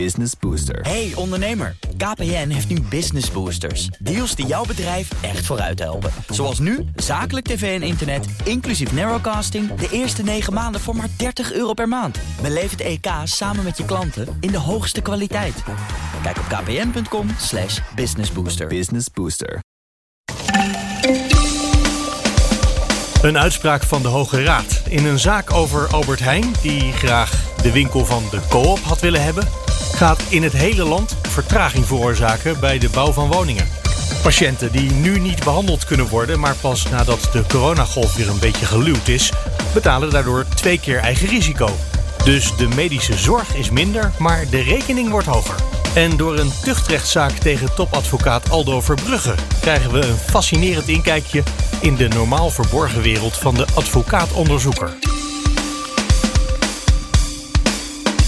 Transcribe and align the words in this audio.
Business 0.00 0.32
Booster. 0.40 0.80
Hey 0.80 1.12
ondernemer, 1.14 1.76
KPN 1.96 2.48
heeft 2.48 2.68
nu 2.68 2.80
Business 2.80 3.30
Boosters. 3.30 3.86
Deals 3.86 4.34
die 4.34 4.46
jouw 4.46 4.64
bedrijf 4.64 5.22
echt 5.22 5.46
vooruit 5.46 5.78
helpen. 5.78 6.10
Zoals 6.28 6.58
nu, 6.58 6.84
zakelijk 6.96 7.46
tv 7.46 7.80
en 7.80 7.86
internet, 7.86 8.26
inclusief 8.44 8.92
narrowcasting... 8.92 9.74
de 9.74 9.88
eerste 9.90 10.22
9 10.22 10.52
maanden 10.52 10.80
voor 10.80 10.96
maar 10.96 11.08
30 11.16 11.52
euro 11.52 11.72
per 11.72 11.88
maand. 11.88 12.18
Beleef 12.42 12.70
het 12.70 12.80
EK 12.80 13.06
samen 13.24 13.64
met 13.64 13.76
je 13.76 13.84
klanten 13.84 14.36
in 14.40 14.50
de 14.50 14.58
hoogste 14.58 15.00
kwaliteit. 15.00 15.62
Kijk 16.22 16.38
op 16.38 16.44
kpn.com 16.48 17.28
slash 17.38 17.80
businessbooster. 17.94 18.66
Business 18.66 19.10
Booster. 19.10 19.60
Een 23.22 23.38
uitspraak 23.38 23.82
van 23.82 24.02
de 24.02 24.08
Hoge 24.08 24.42
Raad 24.42 24.82
in 24.88 25.06
een 25.06 25.18
zaak 25.18 25.52
over 25.52 25.86
Albert 25.92 26.20
Heijn, 26.20 26.52
die 26.62 26.92
graag 26.92 27.56
de 27.62 27.72
winkel 27.72 28.04
van 28.04 28.22
de 28.30 28.40
co-op 28.48 28.78
had 28.78 29.00
willen 29.00 29.22
hebben, 29.22 29.48
gaat 30.04 30.22
in 30.28 30.42
het 30.42 30.52
hele 30.52 30.84
land 30.84 31.16
vertraging 31.28 31.86
veroorzaken 31.86 32.60
bij 32.60 32.78
de 32.78 32.88
bouw 32.88 33.12
van 33.12 33.30
woningen. 33.30 33.68
Patiënten 34.22 34.72
die 34.72 34.90
nu 34.90 35.18
niet 35.18 35.44
behandeld 35.44 35.84
kunnen 35.84 36.08
worden, 36.08 36.40
maar 36.40 36.54
pas 36.60 36.88
nadat 36.88 37.28
de 37.32 37.44
coronagolf 37.48 38.16
weer 38.16 38.28
een 38.28 38.38
beetje 38.38 38.66
geluwd 38.66 39.08
is, 39.08 39.32
betalen 39.74 40.10
daardoor 40.10 40.44
twee 40.54 40.80
keer 40.80 40.98
eigen 40.98 41.28
risico. 41.28 41.68
Dus 42.24 42.56
de 42.56 42.68
medische 42.68 43.18
zorg 43.18 43.54
is 43.54 43.70
minder, 43.70 44.12
maar 44.18 44.44
de 44.50 44.60
rekening 44.60 45.10
wordt 45.10 45.26
hoger. 45.26 45.56
En 45.94 46.16
door 46.16 46.38
een 46.38 46.52
tuchtrechtszaak 46.62 47.32
tegen 47.32 47.74
topadvocaat 47.74 48.50
Aldo 48.50 48.80
Verbrugge 48.80 49.34
krijgen 49.60 49.92
we 49.92 50.06
een 50.06 50.16
fascinerend 50.16 50.88
inkijkje 50.88 51.42
in 51.80 51.96
de 51.96 52.08
normaal 52.08 52.50
verborgen 52.50 53.02
wereld 53.02 53.36
van 53.36 53.54
de 53.54 53.66
advocaatonderzoeker. 53.74 54.96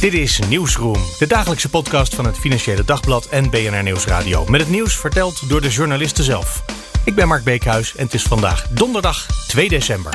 Dit 0.01 0.15
is 0.15 0.39
Nieuwsroom, 0.49 1.05
de 1.19 1.27
dagelijkse 1.27 1.69
podcast 1.69 2.15
van 2.15 2.27
het 2.27 2.39
Financiële 2.39 2.85
Dagblad 2.85 3.27
en 3.27 3.51
BNR 3.51 3.83
Nieuwsradio. 3.83 4.45
Met 4.49 4.61
het 4.61 4.71
nieuws 4.71 4.97
verteld 4.97 5.49
door 5.49 5.61
de 5.61 5.69
journalisten 5.69 6.25
zelf. 6.25 6.65
Ik 7.05 7.15
ben 7.15 7.29
Mark 7.29 7.45
Beekhuis 7.45 7.97
en 7.97 8.05
het 8.05 8.15
is 8.15 8.23
vandaag 8.23 8.69
donderdag 8.69 9.27
2 9.47 9.69
december. 9.69 10.13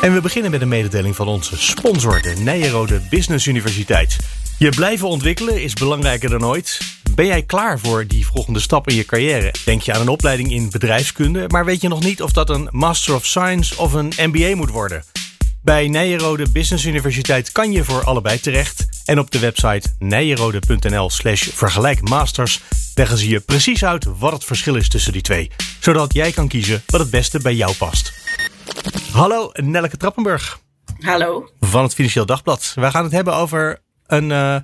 En 0.00 0.14
we 0.14 0.20
beginnen 0.20 0.50
met 0.50 0.60
een 0.60 0.68
mededeling 0.68 1.16
van 1.16 1.28
onze 1.28 1.58
sponsor, 1.58 2.22
de 2.22 2.34
Nijenrode 2.38 3.00
Business 3.10 3.46
Universiteit. 3.46 4.16
Je 4.58 4.68
blijven 4.68 5.08
ontwikkelen 5.08 5.62
is 5.62 5.72
belangrijker 5.72 6.30
dan 6.30 6.44
ooit. 6.44 6.78
Ben 7.14 7.26
jij 7.26 7.42
klaar 7.42 7.78
voor 7.78 8.06
die 8.06 8.26
volgende 8.26 8.60
stap 8.60 8.88
in 8.88 8.96
je 8.96 9.04
carrière? 9.04 9.54
Denk 9.64 9.82
je 9.82 9.92
aan 9.92 10.00
een 10.00 10.08
opleiding 10.08 10.52
in 10.52 10.70
bedrijfskunde, 10.70 11.44
maar 11.48 11.64
weet 11.64 11.80
je 11.80 11.88
nog 11.88 12.02
niet 12.02 12.22
of 12.22 12.32
dat 12.32 12.50
een 12.50 12.68
Master 12.70 13.14
of 13.14 13.26
Science 13.26 13.78
of 13.78 13.92
een 13.92 14.12
MBA 14.16 14.56
moet 14.56 14.70
worden? 14.70 15.13
Bij 15.64 15.88
Nijenrode 15.88 16.50
Business 16.50 16.84
Universiteit 16.84 17.52
kan 17.52 17.72
je 17.72 17.84
voor 17.84 18.04
allebei 18.04 18.40
terecht. 18.40 18.88
En 19.04 19.18
op 19.18 19.30
de 19.30 19.38
website 19.38 19.94
nijenrode.nl 19.98 21.10
slash 21.10 21.48
vergelijkmasters 21.48 22.62
leggen 22.94 23.18
ze 23.18 23.28
je 23.28 23.40
precies 23.40 23.84
uit 23.84 24.04
wat 24.18 24.32
het 24.32 24.44
verschil 24.44 24.74
is 24.74 24.88
tussen 24.88 25.12
die 25.12 25.22
twee. 25.22 25.50
Zodat 25.80 26.12
jij 26.12 26.32
kan 26.32 26.48
kiezen 26.48 26.82
wat 26.86 27.00
het 27.00 27.10
beste 27.10 27.38
bij 27.38 27.54
jou 27.54 27.76
past. 27.76 28.12
Hallo, 29.12 29.50
Nelleke 29.52 29.96
Trappenburg 29.96 30.60
Hallo. 31.00 31.50
van 31.60 31.82
het 31.82 31.94
Financieel 31.94 32.26
Dagblad. 32.26 32.72
Wij 32.74 32.90
gaan 32.90 33.04
het 33.04 33.12
hebben 33.12 33.34
over 33.34 33.82
een, 34.06 34.32
eh, 34.32 34.56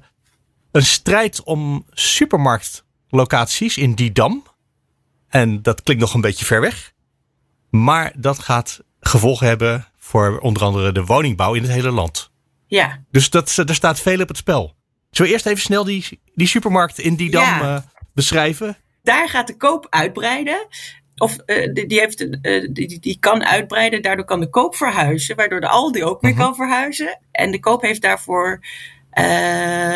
een 0.72 0.86
strijd 0.86 1.42
om 1.42 1.86
supermarktlocaties 1.92 3.76
in 3.76 3.94
Didam. 3.94 4.42
En 5.28 5.62
dat 5.62 5.82
klinkt 5.82 6.02
nog 6.02 6.14
een 6.14 6.20
beetje 6.20 6.44
ver 6.44 6.60
weg. 6.60 6.92
Maar 7.70 8.12
dat 8.16 8.38
gaat 8.38 8.80
gevolgen 9.00 9.46
hebben 9.46 9.89
voor 10.10 10.38
onder 10.38 10.62
andere 10.62 10.92
de 10.92 11.04
woningbouw 11.04 11.54
in 11.54 11.62
het 11.62 11.70
hele 11.70 11.90
land. 11.90 12.30
Ja, 12.66 13.04
Dus 13.10 13.30
dat, 13.30 13.56
er 13.56 13.74
staat 13.74 14.00
veel 14.00 14.20
op 14.20 14.28
het 14.28 14.36
spel. 14.36 14.74
Zullen 15.10 15.30
we 15.30 15.36
eerst 15.36 15.46
even 15.46 15.60
snel 15.62 15.84
die, 15.84 16.20
die 16.34 16.46
supermarkt 16.46 16.98
in 16.98 17.14
Didam 17.16 17.42
Ja. 17.42 17.76
eh, 17.76 17.82
beschrijven? 18.14 18.76
daar 19.02 19.28
gaat 19.28 19.46
de 19.46 19.56
koop 19.56 19.86
uitbreiden. 19.90 20.66
Of 21.16 21.36
eh, 21.36 21.72
die, 21.72 21.86
die, 21.86 21.98
heeft, 21.98 22.40
eh, 22.40 22.68
die, 22.72 22.98
die- 23.00 23.16
kan 23.20 23.44
uitbreiden, 23.44 24.02
daardoor 24.02 24.24
kan 24.24 24.40
de 24.40 24.48
koop 24.50 24.74
verhuizen, 24.76 25.36
waardoor 25.36 25.60
de 25.60 25.68
Aldi 25.68 26.04
ook 26.04 26.20
weer 26.20 26.34
kan 26.34 26.54
verhuizen. 26.54 27.20
En 27.32 27.50
de 27.50 27.60
koop 27.60 27.82
heeft 27.82 28.02
daarvoor 28.02 28.60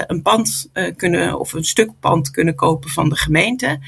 een 0.07 0.23
pand 0.23 0.71
kunnen, 0.97 1.39
of 1.39 1.53
een 1.53 1.65
stuk 1.65 1.91
pand 2.01 2.31
kunnen 2.31 2.55
kopen 2.55 2.91
van 2.91 3.09
de 3.09 3.17
gemeente. 3.17 3.79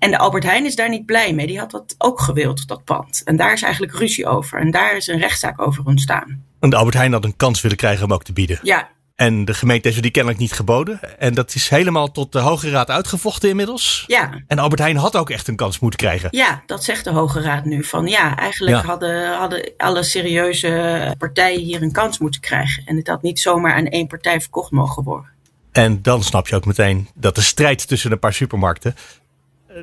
En 0.00 0.10
de 0.10 0.18
Albert 0.18 0.44
Heijn 0.44 0.64
is 0.64 0.74
daar 0.76 0.88
niet 0.88 1.06
blij 1.06 1.34
mee. 1.34 1.46
Die 1.46 1.58
had 1.58 1.70
dat 1.70 1.94
ook 1.98 2.20
gewild, 2.20 2.68
dat 2.68 2.84
pand. 2.84 3.22
En 3.24 3.36
daar 3.36 3.52
is 3.52 3.62
eigenlijk 3.62 3.94
ruzie 3.98 4.26
over. 4.26 4.58
En 4.58 4.70
daar 4.70 4.96
is 4.96 5.06
een 5.06 5.18
rechtszaak 5.18 5.60
over 5.62 5.84
ontstaan. 5.84 6.44
En 6.60 6.70
de 6.70 6.76
Albert 6.76 6.96
Heijn 6.96 7.12
had 7.12 7.24
een 7.24 7.36
kans 7.36 7.60
willen 7.60 7.76
krijgen 7.76 8.04
om 8.04 8.12
ook 8.12 8.22
te 8.24 8.32
bieden. 8.32 8.58
Ja, 8.62 8.88
En 9.14 9.44
de 9.44 9.54
gemeente 9.54 9.88
heeft 9.88 10.02
die 10.02 10.10
kennelijk 10.10 10.40
niet 10.40 10.52
geboden. 10.52 11.18
En 11.18 11.34
dat 11.34 11.54
is 11.54 11.68
helemaal 11.68 12.10
tot 12.10 12.32
de 12.32 12.38
Hoge 12.38 12.70
Raad 12.70 12.90
uitgevochten 12.90 13.48
inmiddels. 13.48 14.04
ja. 14.06 14.30
En 14.46 14.58
Albert 14.58 14.80
Heijn 14.80 14.96
had 14.96 15.16
ook 15.16 15.30
echt 15.30 15.48
een 15.48 15.56
kans 15.56 15.78
moeten 15.78 15.98
krijgen. 16.00 16.28
Ja, 16.30 16.62
dat 16.66 16.84
zegt 16.84 17.04
de 17.04 17.10
Hoge 17.10 17.40
Raad 17.40 17.64
nu. 17.64 17.84
Van 17.84 18.06
ja, 18.06 18.36
eigenlijk 18.36 18.76
Ja. 18.76 18.82
Hadden, 18.82 19.36
hadden 19.38 19.72
alle 19.76 20.02
serieuze 20.02 21.14
partijen 21.18 21.60
hier 21.60 21.82
een 21.82 21.92
kans 21.92 22.18
moeten 22.18 22.40
krijgen. 22.40 22.82
En 22.86 22.96
het 22.96 23.06
had 23.06 23.22
niet 23.22 23.40
zomaar 23.40 23.74
aan 23.74 23.86
één 23.86 24.06
partij 24.06 24.40
verkocht 24.40 24.70
mogen 24.70 25.02
worden. 25.04 25.30
En 25.72 26.02
dan 26.02 26.22
snap 26.22 26.48
je 26.48 26.56
ook 26.56 26.66
meteen 26.66 27.08
dat 27.14 27.34
de 27.34 27.40
strijd 27.40 27.88
tussen 27.88 28.12
een 28.12 28.18
paar 28.18 28.32
supermarkten. 28.32 28.94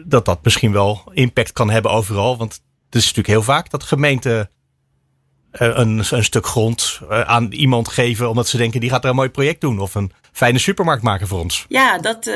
Dat 0.06 0.26
dat 0.26 0.44
misschien 0.44 0.72
wel 0.72 1.12
impact 1.14 1.54
kan 1.54 1.70
hebben 1.70 1.92
overal. 1.92 2.38
Want 2.38 2.54
het 2.86 2.96
is 2.96 3.02
natuurlijk 3.02 3.28
heel 3.28 3.44
vaak 3.44 3.70
dat 3.70 3.84
gemeenten. 3.84 4.50
eh, 5.52 5.72
Een, 5.74 6.04
een 6.10 6.24
stuk 6.24 6.46
grond 6.46 7.00
eh, 7.10 7.22
aan 7.22 7.52
iemand 7.52 7.88
geven. 7.88 8.30
omdat 8.30 8.48
ze 8.48 8.58
denken 8.58 8.80
die 8.80 8.90
gaat 8.90 9.04
er 9.04 9.10
een 9.10 9.16
mooi 9.16 9.30
project 9.30 9.62
doen. 9.62 9.80
of 9.80 9.96
een 9.96 10.12
fijne 10.32 10.60
supermarkt 10.60 11.04
maken 11.04 11.28
voor 11.28 11.40
ons. 11.40 11.66
Ja, 11.70 11.98
dat, 11.98 12.28
eh, 12.28 12.34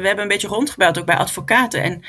hebben 0.02 0.18
een 0.22 0.28
beetje 0.28 0.48
rondgebeld 0.48 0.98
ook 0.98 1.06
bij 1.06 1.16
advocaten. 1.16 1.82
En 1.82 2.04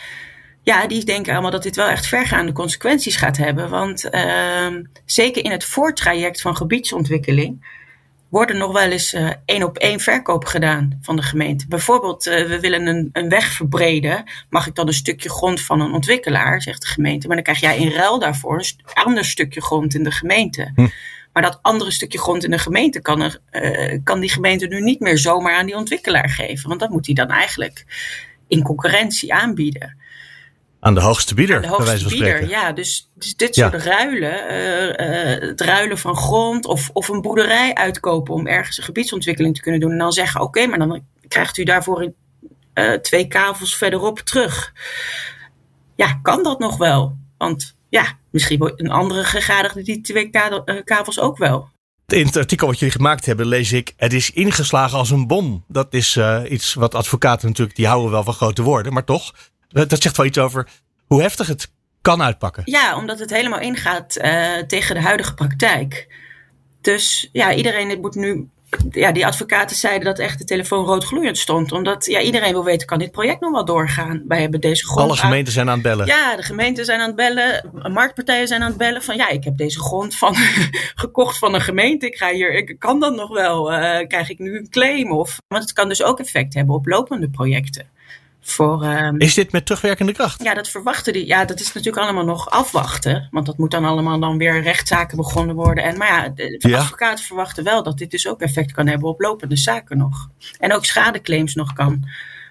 ja, 0.63 0.87
die 0.87 1.03
denken 1.05 1.33
allemaal 1.33 1.51
dat 1.51 1.63
dit 1.63 1.75
wel 1.75 1.87
echt 1.87 2.07
vergaande 2.07 2.51
consequenties 2.51 3.15
gaat 3.15 3.37
hebben. 3.37 3.69
Want 3.69 4.09
ehm, 4.09 4.83
zeker 5.05 5.43
in 5.43 5.51
het 5.51 5.65
voortraject 5.65 6.41
van 6.41 6.55
gebiedsontwikkeling 6.57 7.79
worden 8.31 8.57
nog 8.57 8.71
wel 8.71 8.89
eens 8.91 9.13
eh, 9.13 9.29
één 9.45 9.63
op 9.63 9.77
één 9.77 9.99
verkoop 9.99 10.45
gedaan 10.45 10.99
van 11.01 11.15
de 11.15 11.21
gemeente. 11.21 11.67
Bijvoorbeeld, 11.67 12.27
eh, 12.27 12.45
we 12.45 12.59
willen 12.59 12.87
een, 12.87 13.09
een 13.13 13.29
weg 13.29 13.51
verbreden. 13.51 14.23
Mag 14.49 14.67
ik 14.67 14.75
dan 14.75 14.87
een 14.87 14.93
stukje 14.93 15.29
grond 15.29 15.61
van 15.61 15.81
een 15.81 15.91
ontwikkelaar, 15.91 16.61
zegt 16.61 16.81
de 16.81 16.87
gemeente. 16.87 17.27
Maar 17.27 17.35
dan 17.35 17.45
krijg 17.45 17.59
jij 17.59 17.77
in 17.77 17.91
ruil 17.91 18.19
daarvoor 18.19 18.57
een 18.57 18.63
st- 18.63 18.81
ander 18.93 19.25
stukje 19.25 19.61
grond 19.61 19.93
in 19.93 20.03
de 20.03 20.11
gemeente. 20.11 20.71
Maar 21.33 21.43
dat 21.43 21.59
andere 21.61 21.91
stukje 21.91 22.19
grond 22.19 22.43
in 22.43 22.51
de 22.51 22.57
gemeente 22.57 23.01
kan, 23.01 23.21
er, 23.21 23.39
eh, 23.49 23.99
kan 24.03 24.19
die 24.19 24.29
gemeente 24.29 24.67
nu 24.67 24.81
niet 24.81 24.99
meer 24.99 25.17
zomaar 25.17 25.55
aan 25.55 25.65
die 25.65 25.75
ontwikkelaar 25.75 26.29
geven. 26.29 26.67
Want 26.67 26.79
dat 26.79 26.89
moet 26.89 27.05
hij 27.05 27.15
dan 27.15 27.29
eigenlijk 27.29 27.85
in 28.47 28.63
concurrentie 28.63 29.33
aanbieden. 29.33 29.97
Aan 30.83 30.93
de 30.93 31.01
hoogste 31.01 31.33
bieder. 31.33 31.61
De 31.61 31.67
bij 31.67 31.77
wijze 31.77 31.91
hoogste 31.91 32.09
van 32.09 32.17
bieder, 32.19 32.35
spreken. 32.37 32.61
ja. 32.61 32.71
Dus, 32.71 33.09
dus 33.15 33.35
dit 33.35 33.55
Ja. 33.55 33.69
soort 33.69 33.83
ruilen, 33.83 34.47
eh, 34.47 35.33
eh, 35.33 35.41
het 35.41 35.61
ruilen 35.61 35.97
van 35.97 36.15
grond 36.15 36.65
of, 36.65 36.89
of 36.93 37.07
een 37.07 37.21
boerderij 37.21 37.73
uitkopen 37.73 38.33
om 38.33 38.47
ergens 38.47 38.77
een 38.77 38.83
gebiedsontwikkeling 38.83 39.55
te 39.55 39.61
kunnen 39.61 39.79
doen. 39.79 39.91
En 39.91 39.97
dan 39.97 40.11
zeggen, 40.11 40.41
oké, 40.41 40.65
maar 40.67 40.77
dan 40.79 41.05
krijgt 41.27 41.57
u 41.57 41.63
daarvoor 41.63 42.11
eh, 42.73 42.93
twee 42.93 43.27
kavels 43.27 43.75
verderop 43.77 44.19
terug. 44.19 44.73
Ja, 45.95 46.19
kan 46.21 46.43
dat 46.43 46.59
nog 46.59 46.77
wel? 46.77 47.17
Want 47.37 47.75
ja, 47.89 48.05
misschien 48.31 48.73
een 48.75 48.91
andere 48.91 49.23
gegadigde 49.23 49.83
die 49.83 50.01
twee 50.01 50.29
ka- 50.29 50.63
kavels 50.83 51.19
ook 51.19 51.37
wel. 51.37 51.69
In 52.07 52.25
het 52.25 52.37
artikel 52.37 52.67
wat 52.67 52.79
jullie 52.79 52.95
gemaakt 52.95 53.25
hebben 53.25 53.45
lees 53.45 53.71
ik... 53.71 53.93
het 53.97 54.13
is 54.13 54.31
ingeslagen 54.31 54.97
als 54.97 55.09
een 55.09 55.27
bom. 55.27 55.63
Dat 55.67 55.93
is 55.93 56.19
iets 56.49 56.73
wat 56.73 56.95
advocaten 56.95 57.47
natuurlijk... 57.47 57.77
die 57.77 57.87
houden 57.87 58.11
wel 58.11 58.23
van 58.23 58.33
grote 58.33 58.61
woorden, 58.61 58.93
maar 58.93 59.03
toch... 59.05 59.33
dat 59.71 60.01
zegt 60.01 60.17
wel 60.17 60.25
iets 60.25 60.37
over 60.37 60.67
hoe 61.07 61.21
heftig 61.21 61.47
het 61.47 61.71
kan 62.01 62.21
uitpakken. 62.21 62.63
Ja, 62.65 62.95
omdat 62.97 63.19
het 63.19 63.29
helemaal 63.29 63.59
ingaat 63.59 64.15
eh, 64.15 64.57
tegen 64.57 64.95
de 64.95 65.01
huidige 65.01 65.33
praktijk. 65.33 66.07
Dus 66.81 67.29
ja, 67.31 67.53
iedereen 67.53 67.99
moet 68.01 68.15
nu. 68.15 68.49
Ja, 68.89 69.11
die 69.11 69.25
advocaten 69.25 69.75
zeiden 69.75 70.05
dat 70.05 70.19
echt 70.19 70.37
de 70.37 70.43
telefoon 70.43 70.85
rood 70.85 71.03
gloeiend 71.03 71.37
stond. 71.37 71.71
Omdat 71.71 72.05
ja, 72.05 72.19
iedereen 72.21 72.51
wil 72.51 72.63
weten, 72.63 72.87
kan 72.87 72.99
dit 72.99 73.11
project 73.11 73.41
nog 73.41 73.51
wel 73.51 73.65
doorgaan? 73.65 74.23
Wij 74.27 74.41
hebben 74.41 74.61
deze 74.61 74.85
grond. 74.85 75.01
Alle 75.01 75.17
gemeenten 75.17 75.53
zijn 75.53 75.67
aan 75.67 75.73
het 75.73 75.83
bellen. 75.83 76.05
Ja, 76.05 76.35
de 76.35 76.43
gemeenten 76.43 76.85
zijn 76.85 76.99
aan 76.99 77.07
het 77.07 77.15
bellen. 77.15 77.71
Marktpartijen 77.93 78.47
zijn 78.47 78.61
aan 78.61 78.67
het 78.67 78.77
bellen. 78.77 79.03
Van 79.03 79.15
ja, 79.15 79.29
ik 79.29 79.43
heb 79.43 79.57
deze 79.57 79.79
grond 79.79 80.15
van, 80.15 80.35
gekocht 81.03 81.37
van 81.37 81.53
een 81.53 81.61
gemeente. 81.61 82.05
Ik 82.05 82.15
ga 82.15 82.31
hier, 82.31 82.53
ik 82.53 82.75
kan 82.79 82.99
dat 82.99 83.15
nog 83.15 83.29
wel. 83.29 83.73
Eh, 83.73 84.07
krijg 84.07 84.29
ik 84.29 84.39
nu 84.39 84.57
een 84.57 84.69
claim? 84.69 85.11
Of, 85.11 85.37
want 85.47 85.63
het 85.63 85.73
kan 85.73 85.87
dus 85.87 86.03
ook 86.03 86.19
effect 86.19 86.53
hebben 86.53 86.75
op 86.75 86.85
lopende 86.85 87.29
projecten. 87.29 87.89
Voor, 88.43 88.83
ehm, 88.83 89.15
Is 89.17 89.33
dit 89.33 89.51
met 89.51 89.65
terugwerkende 89.65 90.11
kracht? 90.13 90.43
ja, 90.43 90.53
dat 90.53 90.69
verwachten 90.69 91.13
die. 91.13 91.25
Ja, 91.27 91.45
dat 91.45 91.59
is 91.59 91.73
natuurlijk 91.73 92.03
allemaal 92.03 92.25
nog 92.25 92.49
afwachten. 92.49 93.27
Want 93.31 93.45
dat 93.45 93.57
moet 93.57 93.71
dan 93.71 93.85
allemaal 93.85 94.19
dan 94.19 94.37
weer 94.37 94.61
rechtszaken 94.61 95.17
begonnen 95.17 95.55
worden. 95.55 95.83
En, 95.83 95.97
maar 95.97 96.07
ja, 96.07 96.29
de, 96.29 96.57
de 96.57 96.67
Ja. 96.69 96.77
advocaten 96.79 97.25
verwachten 97.25 97.63
wel 97.63 97.83
dat 97.83 97.97
dit 97.97 98.11
dus 98.11 98.27
ook 98.27 98.41
effect 98.41 98.71
kan 98.71 98.87
hebben 98.87 99.09
op 99.09 99.19
lopende 99.21 99.55
zaken 99.57 99.97
nog. 99.97 100.29
En 100.59 100.73
ook 100.73 100.85
schadeclaims 100.85 101.55
nog 101.55 101.73
kan. 101.73 102.07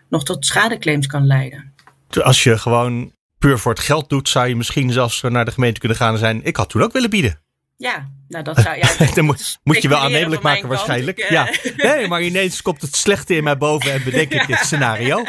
Nog 0.08 0.25
tot 0.25 0.46
schadeclaims 0.46 1.06
kan 1.06 1.26
leiden. 1.26 1.75
Als 2.22 2.42
je 2.42 2.58
gewoon 2.58 3.12
puur 3.38 3.58
voor 3.58 3.72
het 3.72 3.81
geld 3.82 4.08
doet, 4.08 4.28
zou 4.28 4.48
je 4.48 4.56
misschien 4.56 4.92
zelfs 4.92 5.20
naar 5.22 5.44
de 5.44 5.50
gemeente 5.52 5.81
kunnen 5.81 5.98
gaan 5.98 6.12
en 6.12 6.19
zijn. 6.19 6.44
Ik 6.44 6.56
had 6.56 6.69
toen 6.70 6.82
ook 6.82 6.92
willen 6.92 7.10
bieden. 7.10 7.40
Ja, 7.80 8.08
nou 8.28 8.44
dat 8.44 8.58
zou... 8.60 8.76
Ja, 8.76 8.88
Dan 9.14 9.24
moet, 9.24 9.58
moet 9.62 9.82
je 9.82 9.88
wel 9.88 9.98
aannemelijk 9.98 10.42
maken 10.42 10.60
kant. 10.60 10.72
waarschijnlijk. 10.72 11.18
Eh, 11.18 11.30
Ja. 11.30 11.48
Nee, 11.96 12.08
maar 12.08 12.22
ineens 12.22 12.62
komt 12.62 12.82
het 12.82 12.96
slechte 12.96 13.34
in 13.34 13.44
mij 13.44 13.56
boven 13.56 13.92
en 13.92 14.04
bedenk 14.04 14.32
ik 14.32 14.46
dit 14.46 14.58
scenario. 14.58 15.24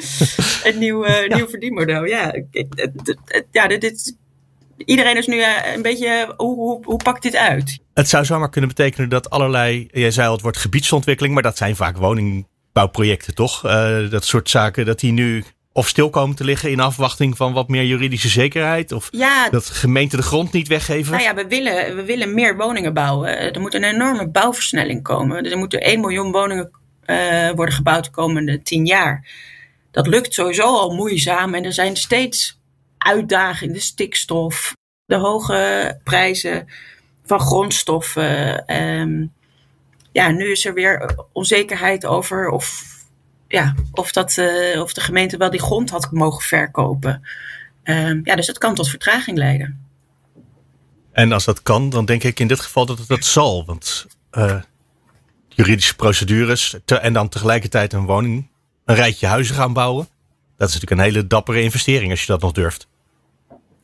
een 0.64 0.78
nieuw, 0.78 1.04
eh, 1.04 1.34
nieuw 1.36 1.48
verdienmodel. 1.48 2.04
Ja, 2.04 2.32
ja 3.50 3.66
dit, 3.66 3.80
dit- 3.80 4.16
iedereen 4.76 5.16
is 5.16 5.26
nu 5.26 5.40
eh, 5.40 5.74
een 5.74 5.82
beetje, 5.82 6.34
hoe, 6.36 6.54
hoe, 6.54 6.84
hoe 6.84 6.96
pakt 7.02 7.22
dit 7.22 7.36
uit? 7.36 7.78
Het 7.94 8.08
zou 8.08 8.24
zomaar 8.24 8.50
kunnen 8.50 8.70
betekenen 8.70 9.08
dat 9.08 9.30
allerlei, 9.30 9.88
jij 9.92 10.10
zei 10.10 10.26
al, 10.26 10.32
het 10.32 10.42
wordt 10.42 10.56
gebiedsontwikkeling, 10.58 11.34
maar 11.34 11.42
dat 11.42 11.56
zijn 11.56 11.76
vaak 11.76 11.96
woningbouwprojecten 11.96 13.34
toch? 13.34 13.60
Dat 14.10 14.24
soort 14.24 14.50
zaken, 14.50 14.86
dat 14.86 15.00
die 15.00 15.12
nu 15.12 15.44
of 15.76 15.88
stil 15.88 16.10
komen 16.10 16.36
te 16.36 16.44
liggen 16.44 16.70
in 16.70 16.80
afwachting 16.80 17.36
van 17.36 17.52
wat 17.52 17.68
meer 17.68 17.84
juridische 17.84 18.28
zekerheid? 18.28 18.92
Of 18.92 19.08
Ja, 19.10 19.50
dat 19.50 19.66
gemeenten 19.66 20.18
de 20.18 20.24
grond 20.24 20.52
niet 20.52 20.68
weggeven? 20.68 21.12
nou 21.12 21.24
ja, 21.24 21.34
we 21.34 21.46
willen, 21.46 21.96
we 21.96 22.04
willen 22.04 22.34
meer 22.34 22.56
woningen 22.56 22.94
bouwen. 22.94 23.54
Er 23.54 23.60
moet 23.60 23.74
een 23.74 23.84
enorme 23.84 24.28
bouwversnelling 24.28 25.02
komen. 25.02 25.50
Er 25.50 25.58
moeten 25.58 25.80
1 25.80 26.00
miljoen 26.00 26.32
woningen 26.32 26.70
eh, 27.04 27.50
worden 27.50 27.74
gebouwd 27.74 28.04
de 28.04 28.10
komende 28.10 28.62
10 28.62 28.86
jaar. 28.86 29.28
Dat 29.90 30.06
lukt 30.06 30.34
sowieso 30.34 30.62
al 30.62 30.94
moeizaam 30.94 31.54
en 31.54 31.64
er 31.64 31.72
zijn 31.72 31.96
steeds 31.96 32.58
uitdagingen. 32.98 33.74
De 33.74 33.80
stikstof, 33.80 34.74
de 35.04 35.16
hoge 35.16 36.00
prijzen 36.04 36.68
van 37.24 37.40
grondstoffen. 37.40 38.66
ehm, 38.66 39.26
ja, 40.12 40.30
nu 40.30 40.50
is 40.50 40.64
er 40.64 40.74
weer 40.74 41.14
onzekerheid 41.32 42.06
over 42.06 42.48
of, 42.48 42.95
ja, 43.48 43.74
of, 43.92 44.12
dat, 44.12 44.38
eh, 44.38 44.80
of 44.80 44.92
de 44.92 45.00
gemeente 45.00 45.36
wel 45.36 45.50
die 45.50 45.60
grond 45.60 45.90
had 45.90 46.12
mogen 46.12 46.42
verkopen. 46.42 47.22
Ehm, 47.82 48.20
ja, 48.22 48.34
dus 48.34 48.46
dat 48.46 48.58
kan 48.58 48.74
tot 48.74 48.88
vertraging 48.88 49.38
leiden. 49.38 49.84
En 51.12 51.32
als 51.32 51.44
dat 51.44 51.62
kan, 51.62 51.90
dan 51.90 52.04
denk 52.04 52.22
ik 52.22 52.40
in 52.40 52.46
dit 52.46 52.60
geval 52.60 52.86
dat 52.86 52.98
het 52.98 53.08
dat 53.08 53.24
zal. 53.24 53.64
Want 53.64 54.06
eh, 54.30 54.62
juridische 55.48 55.96
procedures 55.96 56.76
en 56.84 57.12
dan 57.12 57.28
tegelijkertijd 57.28 57.92
een 57.92 58.06
woning, 58.06 58.50
een 58.84 58.94
rijtje 58.94 59.26
huizen 59.26 59.54
gaan 59.54 59.72
bouwen. 59.72 60.08
Dat 60.56 60.68
is 60.68 60.74
natuurlijk 60.74 61.00
een 61.00 61.12
hele 61.12 61.26
dappere 61.26 61.62
investering 61.62 62.10
als 62.10 62.20
je 62.20 62.26
dat 62.26 62.40
nog 62.40 62.52
durft. 62.52 62.88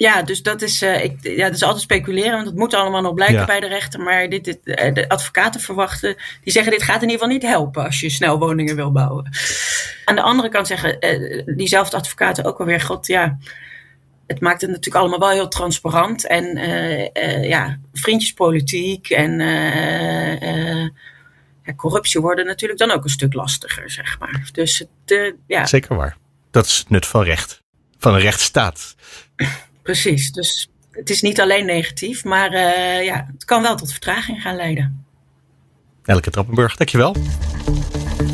Ja, 0.02 0.22
dus 0.22 0.42
dat 0.42 0.62
is, 0.62 0.82
eh, 0.82 1.04
ik, 1.04 1.16
ja, 1.20 1.46
dat 1.46 1.54
is 1.54 1.62
altijd 1.62 1.82
speculeren, 1.82 2.32
want 2.32 2.46
het 2.46 2.56
moet 2.56 2.74
allemaal 2.74 3.00
nog 3.00 3.14
blijken 3.14 3.36
Ja. 3.36 3.44
bij 3.44 3.60
de 3.60 3.66
rechter. 3.66 4.00
Maar 4.00 4.28
dit, 4.28 4.44
dit, 4.44 4.58
eh, 4.64 4.94
de 4.94 5.08
advocaten 5.08 5.60
verwachten, 5.60 6.16
die 6.42 6.52
zeggen 6.52 6.72
dit 6.72 6.82
gaat 6.82 7.02
in 7.02 7.08
ieder 7.08 7.12
geval 7.18 7.32
niet 7.32 7.42
helpen 7.42 7.84
als 7.84 8.00
je 8.00 8.10
snel 8.10 8.38
woningen 8.38 8.76
wil 8.76 8.92
bouwen. 8.92 9.30
Aan 10.04 10.14
de 10.14 10.22
andere 10.22 10.48
kant 10.48 10.66
zeggen 10.66 10.98
eh, 10.98 11.42
diezelfde 11.56 11.96
advocaten 11.96 12.44
ook 12.44 12.58
alweer, 12.58 12.80
god 12.80 13.06
ja, 13.06 13.38
het 14.26 14.40
maakt 14.40 14.60
het 14.60 14.70
natuurlijk 14.70 14.96
allemaal 14.96 15.18
wel 15.18 15.30
heel 15.30 15.48
transparant. 15.48 16.26
En 16.26 16.56
eh, 16.56 17.48
ja, 17.48 17.78
vriendjespolitiek 17.92 19.10
en 19.10 19.38
ja, 21.64 21.74
corruptie 21.76 22.20
worden 22.20 22.46
natuurlijk 22.46 22.80
dan 22.80 22.90
ook 22.90 23.04
een 23.04 23.10
stuk 23.10 23.32
lastiger, 23.32 23.90
zeg 23.90 24.18
maar. 24.18 24.48
Dus 24.52 24.78
het, 24.78 25.34
ja, 25.46 25.66
Zeker 25.66 25.96
waar. 25.96 26.16
Dat 26.50 26.66
is 26.66 26.78
het 26.78 26.90
nut 26.90 27.06
van 27.06 27.22
recht. 27.22 27.62
Van 27.98 28.14
een 28.14 28.20
rechtsstaat. 28.20 28.94
Precies, 29.82 30.32
dus 30.32 30.70
het 30.90 31.10
is 31.10 31.20
niet 31.22 31.40
alleen 31.40 31.66
negatief, 31.66 32.24
maar 32.24 32.50
eh, 32.52 33.04
ja, 33.04 33.26
het 33.32 33.44
kan 33.44 33.62
wel 33.62 33.76
tot 33.76 33.90
vertraging 33.90 34.42
gaan 34.42 34.56
leiden. 34.56 35.04
Elke 36.04 36.30
Trappenburg, 36.30 36.76
dankjewel. 36.76 37.16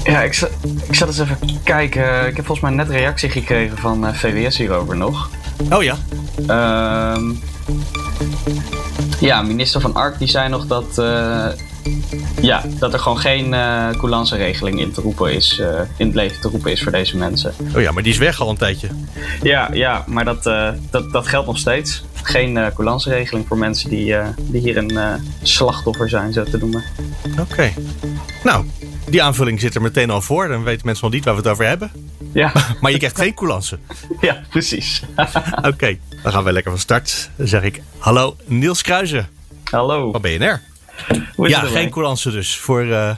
Ja, 0.05 0.23
ik, 0.23 0.35
za- 0.35 0.49
ik 0.89 0.95
zat 0.95 1.09
eens 1.09 1.19
even 1.19 1.39
kijken. 1.63 2.27
Ik 2.27 2.37
heb 2.37 2.47
volgens 2.47 2.61
mij 2.61 2.71
net 2.71 2.89
reactie 2.89 3.31
gekregen 3.31 3.79
van 3.79 4.07
eh, 4.07 4.15
VWS 4.15 4.57
hierover 4.59 4.97
nog. 4.97 5.31
Oh 5.71 5.83
ja, 5.83 5.97
Ehm, 6.47 7.33
ja, 9.21 9.43
minister 9.43 9.81
van 9.81 9.95
Ark 9.95 10.19
die 10.19 10.29
zei 10.29 10.49
nog 10.49 10.67
dat, 10.67 10.99
eh, 10.99 11.49
ja, 12.41 12.63
dat 12.79 12.93
er 12.93 12.99
gewoon 12.99 13.19
geen 13.19 13.55
eh 13.55 13.91
coulanceregeling 13.91 14.81
in, 14.81 14.93
te 14.93 15.01
roepen 15.01 15.33
is, 15.33 15.59
eh, 15.59 15.81
in 15.97 16.07
het 16.07 16.15
leven 16.15 16.41
te 16.41 16.49
roepen 16.49 16.73
is 16.73 16.83
voor 16.83 16.93
deze 16.93 17.17
mensen. 17.17 17.55
oh 17.75 17.81
ja, 17.81 17.93
maar 17.93 18.03
die 18.03 18.13
is 18.13 18.19
weg 18.19 18.41
al 18.41 18.51
een 18.51 18.57
tijdje. 18.57 18.89
Ja, 19.43 19.69
ja 19.73 20.05
maar 20.07 20.25
dat, 20.25 20.47
eh, 20.47 20.71
dat, 20.91 21.13
dat 21.13 21.27
geldt 21.27 21.47
nog 21.47 21.59
steeds. 21.59 22.05
Geen 22.23 22.57
eh 22.57 22.67
coulanceregeling 22.75 23.47
voor 23.47 23.59
mensen 23.59 23.91
die, 23.91 24.15
die 24.37 24.61
hier 24.61 24.77
een 24.77 24.99
slachtoffer 25.43 26.09
zijn, 26.09 26.33
zo 26.33 26.45
te 26.45 26.59
noemen. 26.59 26.85
Oké. 27.41 27.73
Nou, 28.45 28.65
die 29.09 29.23
aanvulling 29.23 29.61
zit 29.61 29.75
er 29.75 29.83
meteen 29.83 30.11
al 30.11 30.21
voor. 30.23 30.49
Dan 30.49 30.63
weten 30.63 30.87
mensen 30.87 31.05
nog 31.05 31.15
niet 31.15 31.25
waar 31.25 31.35
we 31.35 31.41
het 31.41 31.51
over 31.51 31.67
hebben. 31.67 31.91
Ja, 32.33 32.53
Maar 32.81 32.91
je 32.91 32.99
krijgt 32.99 33.19
geen 33.19 33.35
coulance. 33.35 33.79
ja 34.21 34.41
precies. 34.51 35.03
Oké, 35.63 35.99
dan 36.23 36.33
gaan 36.33 36.45
we 36.45 36.53
lekker 36.53 36.71
van 36.71 36.81
start. 36.81 37.31
Dan 37.37 37.47
zeg 37.49 37.63
ik 37.63 37.83
hallo 37.99 38.37
Niels 38.45 38.83
Kruijzen 38.83 39.29
Hallo. 39.71 40.11
van 40.13 40.21
BNR. 40.21 40.61
Ja, 41.37 41.61
geen 41.61 41.91
coulance 41.91 42.31
dus. 42.31 42.57
Voor, 42.57 42.91
eh, 42.93 43.15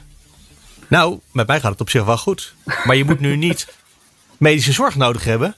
Nou, 0.89 1.19
met 1.33 1.47
mij 1.47 1.61
gaat 1.61 1.71
het 1.71 1.81
op 1.81 1.91
zich 1.91 2.05
wel 2.05 2.19
goed. 2.19 2.55
Maar 2.85 2.97
je 2.97 3.05
moet 3.05 3.21
nu 3.21 3.37
niet 3.37 3.67
medische 4.39 4.73
zorg 4.73 4.97
nodig 4.97 5.25
hebben 5.25 5.57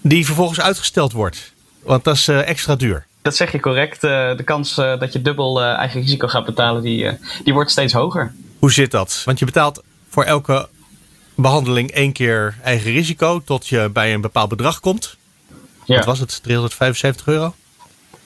die 0.00 0.26
vervolgens 0.26 0.60
uitgesteld 0.60 1.12
wordt. 1.12 1.52
Want 1.82 2.04
dat 2.04 2.14
is 2.14 2.28
eh, 2.28 2.48
extra 2.48 2.76
duur. 2.76 3.06
Dat 3.22 3.36
zeg 3.36 3.52
je 3.52 3.60
correct. 3.60 4.04
Eh, 4.04 4.36
de 4.36 4.42
kans 4.44 4.74
dat 4.74 5.12
je 5.12 5.22
dubbel 5.22 5.62
eigen 5.62 6.00
risico 6.00 6.28
gaat 6.28 6.44
betalen, 6.44 6.82
die, 6.82 7.18
die 7.44 7.52
wordt 7.52 7.70
steeds 7.70 7.92
hoger. 7.92 8.34
Hoe 8.58 8.72
zit 8.72 8.90
dat? 8.90 9.22
Want 9.24 9.38
je 9.38 9.44
betaalt 9.44 9.82
voor 10.08 10.24
elke 10.24 10.68
behandeling 11.34 11.90
één 11.90 12.12
keer 12.12 12.56
eigen 12.62 12.92
risico 12.92 13.42
tot 13.44 13.68
je 13.68 13.90
bij 13.92 14.14
een 14.14 14.20
bepaald 14.20 14.48
bedrag 14.48 14.80
komt. 14.80 15.16
Ja, 15.84 15.96
Wat 15.96 16.04
was 16.04 16.18
het? 16.18 16.42
375 16.42 17.26
euro? 17.26 17.54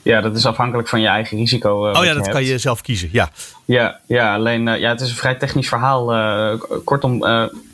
Ja 0.02 0.20
dat 0.20 0.36
is 0.36 0.46
afhankelijk 0.46 0.88
van 0.88 1.00
je 1.00 1.06
eigen 1.06 1.38
risico. 1.38 1.86
eh, 1.88 1.98
Oh 1.98 2.04
ja, 2.04 2.12
dat 2.14 2.22
hebt. 2.22 2.28
kan 2.36 2.44
je 2.44 2.58
zelf 2.58 2.80
kiezen. 2.80 3.08
Ja. 3.12 3.30
Ja, 3.64 4.00
ja 4.06 4.34
alleen 4.34 4.68
eh, 4.68 4.80
ja, 4.80 4.88
het 4.90 5.00
is 5.00 5.10
een 5.10 5.16
vrij 5.16 5.34
technisch 5.34 5.68
verhaal. 5.68 6.12
Eh, 6.14 6.60
kortom, 6.84 7.24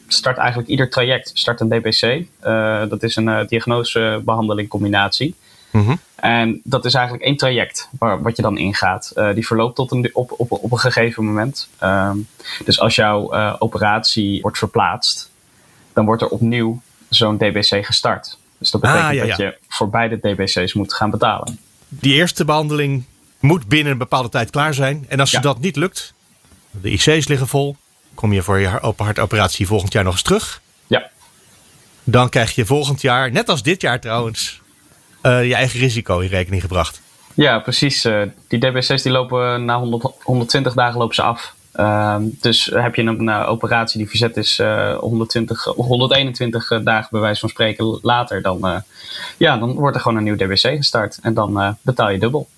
start 0.09 0.37
eigenlijk 0.37 0.69
ieder 0.69 0.91
traject 0.91 1.31
start 1.35 1.61
een 1.61 1.69
DBC. 1.69 2.25
Dat 2.91 3.03
is 3.03 3.17
een 3.17 3.29
eh 3.29 3.47
diagnosebehandeling 3.47 4.69
combinatie. 4.69 5.35
Mhm. 5.71 5.95
En 6.15 6.61
dat 6.65 6.85
is 6.85 6.95
eigenlijk 6.95 7.25
één 7.25 7.37
traject 7.37 7.89
waar, 7.99 8.23
wat 8.23 8.37
je 8.37 8.43
dan 8.43 8.59
ingaat. 8.59 9.13
Die 9.35 9.47
verloopt 9.47 9.77
tot 9.77 9.93
een, 9.93 10.11
op, 10.13 10.35
op, 10.37 10.53
op 10.53 10.73
een 10.73 10.79
gegeven 10.79 11.25
moment. 11.25 11.69
Ehm, 11.79 12.17
dus 12.65 12.81
als 12.81 12.95
jouw 12.95 13.33
operatie 13.59 14.41
wordt 14.43 14.59
verplaatst, 14.59 15.31
dan 15.93 16.05
wordt 16.05 16.23
er 16.23 16.29
opnieuw 16.29 16.81
zo'n 17.09 17.37
DBC 17.39 17.87
gestart. 17.87 18.39
Dus 18.59 18.71
dat 18.71 18.83
Ah, 18.83 18.93
betekent 18.93 19.15
ja, 19.15 19.27
dat 19.27 19.37
je 19.37 19.57
voor 19.69 19.91
beide 19.91 20.17
DBC's 20.19 20.73
moet 20.73 20.95
gaan 20.95 21.11
betalen. 21.11 21.59
Die 21.89 22.15
eerste 22.15 22.45
behandeling 22.45 23.05
moet 23.41 23.67
binnen 23.69 23.93
een 23.93 23.99
bepaalde 23.99 24.29
tijd 24.29 24.51
klaar 24.51 24.75
zijn. 24.75 25.05
En 25.09 25.21
als 25.21 25.31
Ja. 25.31 25.39
je 25.39 25.45
dat 25.45 25.59
niet 25.61 25.77
lukt, 25.77 26.15
de 26.71 26.91
IC's 26.91 27.27
liggen 27.29 27.49
vol, 27.49 27.77
kom 28.15 28.33
je 28.33 28.43
voor 28.43 28.59
je 28.59 28.81
open 28.81 29.05
hartoperatie 29.05 29.67
volgend 29.67 29.93
jaar 29.93 30.05
nog 30.05 30.13
eens 30.13 30.23
terug. 30.23 30.61
Ja, 30.87 31.11
Dan 32.05 32.29
krijg 32.29 32.55
je 32.55 32.67
volgend 32.67 33.01
jaar, 33.01 33.31
net 33.33 33.49
als 33.49 33.63
dit 33.63 33.81
jaar 33.81 34.01
trouwens, 34.01 34.61
eh, 35.21 35.47
je 35.47 35.55
eigen 35.55 35.81
risico 35.81 36.19
in 36.19 36.29
rekening 36.29 36.63
gebracht. 36.63 37.01
Ja, 37.35 37.59
precies. 37.59 38.05
Eh, 38.05 38.23
die 38.49 38.59
DBC's 38.59 39.03
die 39.03 39.13
lopen 39.13 39.65
na 39.65 39.79
100, 39.79 40.15
120 40.23 40.75
dagen 40.75 40.99
lopen 40.99 41.15
ze 41.15 41.23
af. 41.23 41.55
Ehm, 41.79 42.23
dus 42.41 42.71
heb 42.75 42.95
je 42.95 43.03
een 43.03 43.29
eh, 43.29 43.49
operatie 43.49 43.99
die 43.99 44.09
verzet 44.09 44.37
is 44.37 44.59
eh 44.59 44.97
120, 44.97 45.65
121 45.65 46.69
dagen 46.83 47.09
bij 47.11 47.21
wijze 47.21 47.41
van 47.41 47.49
spreken 47.49 47.99
later, 48.03 48.43
dan, 48.43 48.67
eh, 48.67 48.77
ja, 49.37 49.57
dan 49.57 49.73
wordt 49.75 49.97
er 49.97 50.03
gewoon 50.03 50.19
een 50.19 50.25
nieuw 50.25 50.37
DBC 50.37 50.77
gestart. 50.77 51.19
En 51.23 51.35
dan 51.35 51.61
eh, 51.61 51.71
betaal 51.83 52.11
je 52.11 52.19
dubbel. 52.19 52.49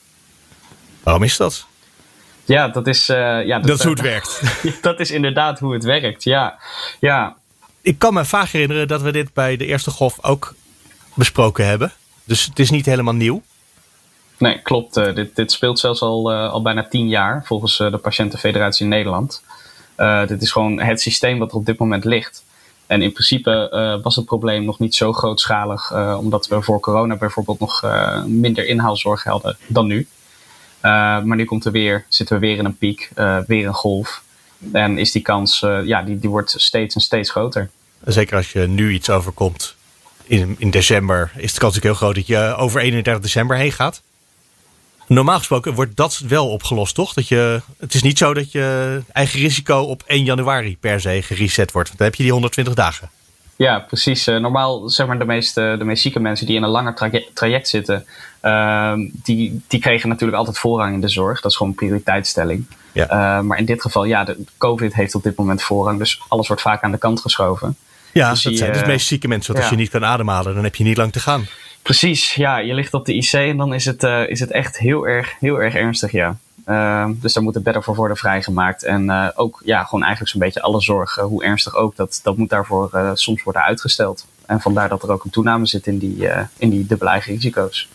Waarom 1.02 1.22
is 1.22 1.36
dat? 1.36 1.66
Ja, 2.44 2.68
dat 2.68 2.86
is, 2.86 3.08
eh, 3.08 3.46
ja, 3.46 3.58
Dat 3.58 3.78
is 3.78 3.84
hoe 3.84 3.92
het 3.92 4.04
eh, 4.04 4.10
werkt. 4.10 4.42
dat 4.82 5.00
is 5.00 5.10
inderdaad 5.10 5.58
hoe 5.58 5.72
het 5.72 5.84
werkt. 5.84 6.24
Ja, 6.24 6.58
ja, 7.00 7.36
Ik 7.80 7.98
kan 7.98 8.14
me 8.14 8.24
vaak 8.24 8.48
herinneren 8.48 8.88
dat 8.88 9.02
we 9.02 9.12
dit 9.12 9.32
bij 9.32 9.56
de 9.56 9.66
eerste 9.66 9.90
golf 9.90 10.24
ook 10.24 10.54
besproken 11.14 11.66
hebben. 11.66 11.92
Dus 12.24 12.44
het 12.44 12.58
is 12.58 12.70
niet 12.70 12.86
helemaal 12.86 13.14
nieuw. 13.14 13.42
Nee, 14.40 14.60
klopt. 14.62 14.96
Eh, 14.96 15.14
dit, 15.14 15.36
dit 15.36 15.52
speelt 15.52 15.78
zelfs 15.78 16.00
al, 16.00 16.32
eh, 16.32 16.50
al 16.50 16.62
bijna 16.62 16.88
tien 16.88 17.08
jaar 17.08 17.42
volgens 17.44 17.80
eh, 17.80 17.90
de 17.90 17.98
Patiëntenfederatie 17.98 18.84
in 18.84 18.90
Nederland. 18.90 19.42
Dit 20.26 20.42
is 20.42 20.50
gewoon 20.50 20.80
het 20.80 21.00
systeem 21.00 21.38
wat 21.38 21.50
er 21.50 21.56
op 21.56 21.66
dit 21.66 21.78
moment 21.78 22.04
ligt. 22.04 22.44
En 22.86 23.02
in 23.02 23.12
principe 23.12 23.98
was 24.02 24.16
het 24.16 24.24
probleem 24.24 24.64
nog 24.64 24.78
niet 24.78 24.94
zo 24.94 25.12
grootschalig, 25.12 25.92
omdat 26.18 26.48
we 26.48 26.62
voor 26.62 26.80
corona 26.80 27.16
bijvoorbeeld 27.16 27.58
nog 27.58 27.84
minder 28.26 28.66
inhaalzorg 28.66 29.24
hadden 29.24 29.56
dan 29.66 29.86
nu. 29.86 30.08
Maar 30.80 31.36
nu 31.36 31.44
komt 31.44 31.64
er 31.64 31.72
weer, 31.72 32.04
zitten 32.08 32.40
we 32.40 32.46
weer 32.46 32.58
in 32.58 32.64
een 32.64 32.76
piek, 32.76 33.10
weer 33.46 33.66
een 33.66 33.74
golf. 33.74 34.22
En 34.72 34.98
is 34.98 35.12
die 35.12 35.22
kans, 35.22 35.60
ja, 35.84 36.02
die, 36.02 36.18
die 36.18 36.30
wordt 36.30 36.54
steeds 36.56 36.94
en 36.94 37.00
steeds 37.00 37.30
groter. 37.30 37.70
Zeker 38.04 38.36
als 38.36 38.52
je 38.52 38.60
nu 38.60 38.92
iets 38.92 39.10
overkomt 39.10 39.74
in, 40.24 40.54
in 40.58 40.70
december, 40.70 41.32
is 41.36 41.52
de 41.52 41.60
kans 41.60 41.76
ook 41.76 41.82
heel 41.82 41.94
groot 41.94 42.14
dat 42.14 42.26
je 42.26 42.54
over 42.56 42.80
31 42.80 43.22
december 43.22 43.56
heen 43.56 43.72
gaat. 43.72 44.02
Normaal 45.14 45.38
gesproken 45.38 45.74
wordt 45.74 45.96
dat 45.96 46.18
wel 46.18 46.48
opgelost, 46.48 46.94
toch? 46.94 47.12
Dat 47.12 47.28
je, 47.28 47.60
het 47.78 47.94
is 47.94 48.02
niet 48.02 48.18
zo 48.18 48.34
dat 48.34 48.52
je 48.52 49.00
eigen 49.12 49.40
risico 49.40 49.78
op 49.80 50.02
1 50.06 50.24
januari 50.24 50.76
per 50.76 51.00
se 51.00 51.22
gereset 51.22 51.72
wordt. 51.72 51.88
Want 51.88 51.98
dan 51.98 52.06
heb 52.06 52.16
je 52.16 52.22
die 52.22 52.32
120 52.32 52.74
dagen. 52.74 53.10
Ja, 53.56 53.78
precies. 53.78 54.24
normaal, 54.24 54.88
zeg 54.88 55.06
maar, 55.06 55.18
de 55.18 55.24
meest, 55.24 55.54
de 55.54 55.84
meest 55.84 56.02
zieke 56.02 56.20
mensen 56.20 56.46
die 56.46 56.56
in 56.56 56.62
een 56.62 56.68
langer 56.68 57.22
traject 57.34 57.68
zitten, 57.68 58.06
ehm, 58.40 59.08
die, 59.12 59.62
die 59.68 59.80
kregen 59.80 60.08
natuurlijk 60.08 60.38
altijd 60.38 60.58
voorrang 60.58 60.94
in 60.94 61.00
de 61.00 61.08
zorg. 61.08 61.40
Dat 61.40 61.50
is 61.50 61.56
gewoon 61.56 61.74
prioriteitsstelling. 61.74 62.66
Ja. 62.92 63.42
maar 63.42 63.58
in 63.58 63.64
dit 63.64 63.82
geval, 63.82 64.04
ja, 64.04 64.24
de 64.24 64.44
COVID 64.58 64.94
heeft 64.94 65.14
op 65.14 65.22
dit 65.22 65.36
moment 65.36 65.62
voorrang, 65.62 65.98
dus 65.98 66.22
alles 66.28 66.46
wordt 66.46 66.62
vaak 66.62 66.82
aan 66.82 66.90
de 66.90 66.98
kant 66.98 67.20
geschoven. 67.20 67.76
Ja, 68.12 68.30
dus 68.30 68.42
dat 68.42 68.56
zijn 68.56 68.72
dus 68.72 68.80
de 68.80 68.86
meest 68.86 69.06
zieke 69.06 69.28
mensen. 69.28 69.52
Want 69.52 69.64
als 69.64 69.74
je 69.74 69.80
niet 69.80 69.90
kan 69.90 70.04
ademhalen, 70.04 70.54
dan 70.54 70.64
heb 70.64 70.74
je 70.74 70.84
niet 70.84 70.96
lang 70.96 71.12
te 71.12 71.20
gaan. 71.20 71.46
Precies, 71.82 72.34
ja. 72.34 72.58
Je 72.58 72.74
ligt 72.74 72.94
op 72.94 73.06
de 73.06 73.14
IC 73.14 73.32
en 73.32 73.56
dan 73.56 73.74
is 73.74 73.84
het, 73.84 74.02
uh, 74.02 74.28
is 74.28 74.40
het 74.40 74.50
echt 74.50 74.78
heel 74.78 75.06
erg, 75.06 75.34
heel 75.40 75.60
erg 75.60 75.74
ernstig, 75.74 76.12
ja. 76.12 76.36
Uh, 76.66 77.06
dus 77.10 77.32
daar 77.32 77.42
moet 77.42 77.54
het 77.54 77.62
bedden 77.62 77.82
voor 77.82 77.94
worden 77.94 78.16
vrijgemaakt. 78.16 78.82
En 78.82 79.04
uh, 79.04 79.28
ook 79.34 79.62
ja, 79.64 79.84
gewoon 79.84 80.02
eigenlijk 80.02 80.32
zo'n 80.32 80.40
beetje 80.40 80.62
alle 80.62 80.80
zorg, 80.80 81.14
hoe 81.14 81.44
ernstig 81.44 81.74
ook, 81.74 81.96
dat, 81.96 82.20
dat 82.22 82.36
moet 82.36 82.50
daarvoor 82.50 83.12
soms 83.14 83.42
worden 83.42 83.62
uitgesteld. 83.62 84.26
En 84.46 84.60
vandaar 84.60 84.88
dat 84.88 85.02
er 85.02 85.10
ook 85.10 85.24
een 85.24 85.30
toename 85.30 85.66
zit 85.66 85.86
in 85.86 85.98
die, 85.98 86.28
in 86.56 86.70
die 86.70 86.86
dubbele 86.86 87.10
eigen 87.10 87.32
risico's. 87.32 87.88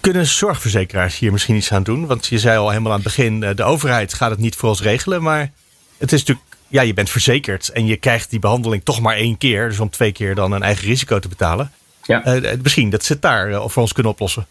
Kunnen 0.00 0.26
zorgverzekeraars 0.26 1.18
hier 1.18 1.32
misschien 1.32 1.56
iets 1.56 1.72
aan 1.72 1.82
doen? 1.82 2.06
Want 2.06 2.26
je 2.26 2.38
zei 2.38 2.58
al 2.58 2.68
helemaal 2.68 2.92
aan 2.92 2.98
het 2.98 3.06
begin, 3.06 3.40
de 3.40 3.62
overheid 3.62 4.14
gaat 4.14 4.30
het 4.30 4.38
niet 4.38 4.56
voor 4.56 4.68
ons 4.68 4.82
regelen. 4.82 5.22
Maar 5.22 5.50
het 5.98 6.12
is 6.12 6.18
natuurlijk 6.18 6.52
ja, 6.72 6.82
je 6.82 6.94
bent 6.94 7.10
verzekerd 7.10 7.68
en 7.68 7.86
je 7.86 7.96
krijgt 7.96 8.30
die 8.30 8.38
behandeling 8.38 8.84
toch 8.84 9.00
maar 9.00 9.16
één 9.16 9.38
keer. 9.38 9.68
Dus 9.68 9.80
om 9.80 9.90
twee 9.90 10.12
keer 10.12 10.34
dan 10.34 10.52
een 10.52 10.62
eigen 10.62 10.86
risico 10.86 11.18
te 11.18 11.28
betalen. 11.28 11.72
Ja. 12.02 12.26
Uh, 12.26 12.52
misschien 12.62 12.90
dat 12.90 13.04
ze 13.04 13.12
het 13.12 13.22
daar 13.22 13.50
uh, 13.50 13.66
voor 13.66 13.82
ons 13.82 13.92
kunnen 13.92 14.12
oplossen. 14.12 14.46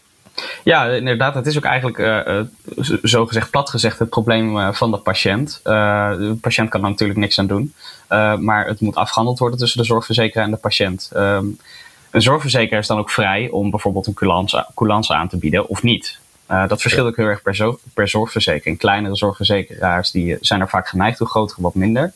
Ja, 0.64 0.86
inderdaad. 0.86 1.34
Het 1.34 1.46
is 1.46 1.56
ook 1.56 1.64
eigenlijk, 1.64 1.98
uh, 1.98 2.40
zo 3.02 3.26
gezegd, 3.26 3.50
plat 3.50 3.70
gezegd, 3.70 3.98
het 3.98 4.08
probleem 4.08 4.74
van 4.74 4.90
de 4.90 4.96
patiënt. 4.96 5.60
de 5.62 6.36
patiënt 6.40 6.68
kan 6.68 6.82
er 6.82 6.88
natuurlijk 6.88 7.18
niks 7.18 7.38
aan 7.38 7.46
doen. 7.46 7.74
maar 8.40 8.66
het 8.66 8.80
moet 8.80 8.94
afgehandeld 8.94 9.38
worden 9.38 9.58
tussen 9.58 9.80
de 9.80 9.86
zorgverzekeraar 9.86 10.44
en 10.44 10.50
de 10.50 10.56
patiënt. 10.56 11.10
Um, 11.16 11.58
een 12.10 12.22
zorgverzekeraar 12.22 12.80
is 12.80 12.86
dan 12.86 12.98
ook 12.98 13.10
vrij 13.10 13.48
om 13.50 13.70
bijvoorbeeld 13.70 14.06
een 14.06 14.14
coulance, 14.14 14.66
coulance 14.74 15.14
aan 15.14 15.28
te 15.28 15.36
bieden 15.36 15.68
of 15.68 15.82
niet. 15.82 16.18
Dat 16.46 16.80
verschilt 16.80 17.06
ook 17.06 17.16
heel 17.16 17.26
erg 17.26 17.42
per, 17.42 17.54
zo, 17.54 17.78
per 17.94 18.08
zorgverzekering. 18.08 18.78
Kleinere 18.78 19.16
zorgverzekeraars 19.16 20.10
die 20.10 20.36
zijn 20.40 20.60
er 20.60 20.68
vaak 20.68 20.88
geneigd 20.88 21.16
toe, 21.16 21.26
grotere 21.26 21.62
wat 21.62 21.74
minder. 21.74 22.12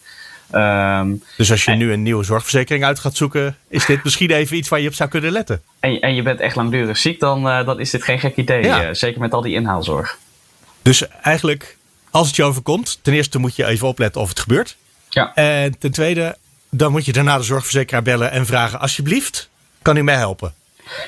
Um, 0.54 1.22
dus 1.36 1.50
als 1.50 1.64
je 1.64 1.70
nu 1.70 1.92
een 1.92 2.02
nieuwe 2.02 2.24
zorgverzekering 2.24 2.84
uit 2.84 2.98
gaat 2.98 3.16
zoeken, 3.16 3.56
is 3.68 3.86
dit 3.86 4.04
misschien 4.04 4.30
even 4.30 4.56
iets 4.56 4.68
waar 4.68 4.80
je 4.80 4.88
op 4.88 4.94
zou 4.94 5.10
kunnen 5.10 5.32
letten. 5.32 5.62
En, 5.80 6.00
en 6.00 6.14
je 6.14 6.22
bent 6.22 6.40
echt 6.40 6.56
langdurig 6.56 6.98
ziek, 6.98 7.20
dan, 7.20 7.46
uh, 7.46 7.66
dan 7.66 7.80
is 7.80 7.90
dit 7.90 8.02
geen 8.02 8.18
gek 8.18 8.36
idee. 8.36 8.62
Ja. 8.62 8.88
Uh, 8.88 8.94
zeker 8.94 9.20
met 9.20 9.32
al 9.32 9.40
die 9.40 9.54
inhaalzorg. 9.54 10.18
Dus 10.82 11.08
eigenlijk, 11.08 11.76
als 12.10 12.26
het 12.26 12.36
je 12.36 12.42
overkomt, 12.42 12.98
ten 13.02 13.12
eerste 13.12 13.38
moet 13.38 13.56
je 13.56 13.66
even 13.66 13.88
opletten 13.88 14.20
of 14.20 14.28
het 14.28 14.40
gebeurt. 14.40 14.76
Ja. 15.08 15.34
En 15.34 15.78
ten 15.78 15.92
tweede, 15.92 16.36
dan 16.70 16.92
moet 16.92 17.04
je 17.04 17.12
daarna 17.12 17.36
de 17.36 17.44
zorgverzekeraar 17.44 18.02
bellen 18.02 18.30
en 18.30 18.46
vragen: 18.46 18.80
alsjeblieft, 18.80 19.48
kan 19.82 19.96
u 19.96 20.02
mij 20.02 20.16
helpen? 20.16 20.54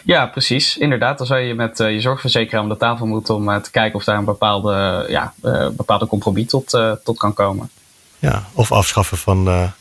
Ja, 0.04 0.26
precies. 0.26 0.76
Inderdaad, 0.76 1.18
dan 1.18 1.26
zou 1.26 1.40
je 1.40 1.54
met 1.54 1.80
uh, 1.80 1.92
je 1.92 2.00
zorgverzekeraar 2.00 2.62
om 2.62 2.68
de 2.68 2.76
tafel 2.76 3.06
moeten 3.06 3.34
om 3.34 3.48
uh, 3.48 3.56
te 3.56 3.70
kijken 3.70 3.98
of 3.98 4.04
daar 4.04 4.18
een 4.18 4.24
bepaalde, 4.24 5.06
ja, 5.08 5.34
uh, 5.44 5.68
bepaalde 5.68 6.06
compromis 6.06 6.46
tot, 6.46 6.70
tot 7.04 7.18
kan 7.18 7.34
komen. 7.34 7.70
Ja, 8.18 8.44
of 8.52 8.72
afschaffen 8.72 9.18
van 9.18 9.42
ja. 9.44 9.72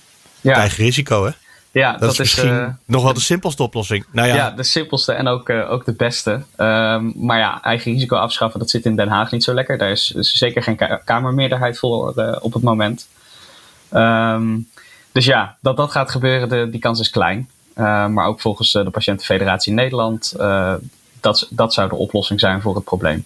het 0.42 0.58
eigen 0.58 0.84
risico, 0.84 1.26
hè? 1.26 1.32
Ja, 1.72 1.92
dat, 1.92 2.00
dat 2.00 2.12
is 2.12 2.18
misschien 2.18 2.78
nog 2.86 3.04
wel 3.04 3.14
de 3.14 3.20
simpelste 3.20 3.64
oplossing. 3.64 4.06
Nou 4.12 4.28
ja. 4.28 4.36
ja, 4.36 4.52
de 4.52 4.64
simpelste 4.64 5.14
en 5.14 5.28
ook, 5.28 5.50
ook 5.50 5.86
de 5.86 5.94
beste. 5.94 6.32
Um, 6.58 7.14
maar 7.16 7.38
ja, 7.38 7.64
eigen 7.64 7.92
risico 7.92 8.16
afschaffen, 8.16 8.60
dat 8.60 8.70
zit 8.70 8.86
in 8.86 8.96
Den 8.96 9.08
Haag 9.08 9.32
niet 9.32 9.44
zo 9.44 9.54
lekker. 9.54 9.78
Daar 9.78 9.92
is, 9.92 10.12
is 10.12 10.32
zeker 10.32 10.64
geen 10.64 10.76
ka 10.76 11.02
kamermeerderheid 11.06 11.80
voor 11.80 12.14
op 12.42 12.54
het 12.54 12.64
moment. 12.64 13.08
Um, 13.94 14.70
dus 15.12 15.26
ja, 15.26 15.58
dat 15.62 15.78
dat 15.78 15.92
gaat 15.92 16.12
gebeuren, 16.12 16.50
de, 16.50 16.70
die 16.70 16.80
kans 16.80 17.00
is 17.00 17.10
klein. 17.10 17.50
Eh, 17.74 18.08
maar 18.08 18.28
ook 18.28 18.42
volgens 18.42 18.76
eh, 18.76 18.84
de 18.84 18.90
Patiëntenfederatie 18.90 19.74
Nederland, 19.74 20.34
dat, 21.20 21.48
dat 21.50 21.74
zou 21.74 21.90
de 21.90 21.96
oplossing 21.96 22.40
zijn 22.40 22.62
voor 22.62 22.76
het 22.76 22.84
probleem. 22.84 23.26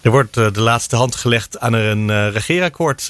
Er 0.00 0.10
wordt 0.10 0.34
de 0.34 0.60
laatste 0.60 0.96
hand 0.96 1.14
gelegd 1.14 1.58
aan 1.60 1.72
een 1.72 2.30
regeerakkoord, 2.30 3.08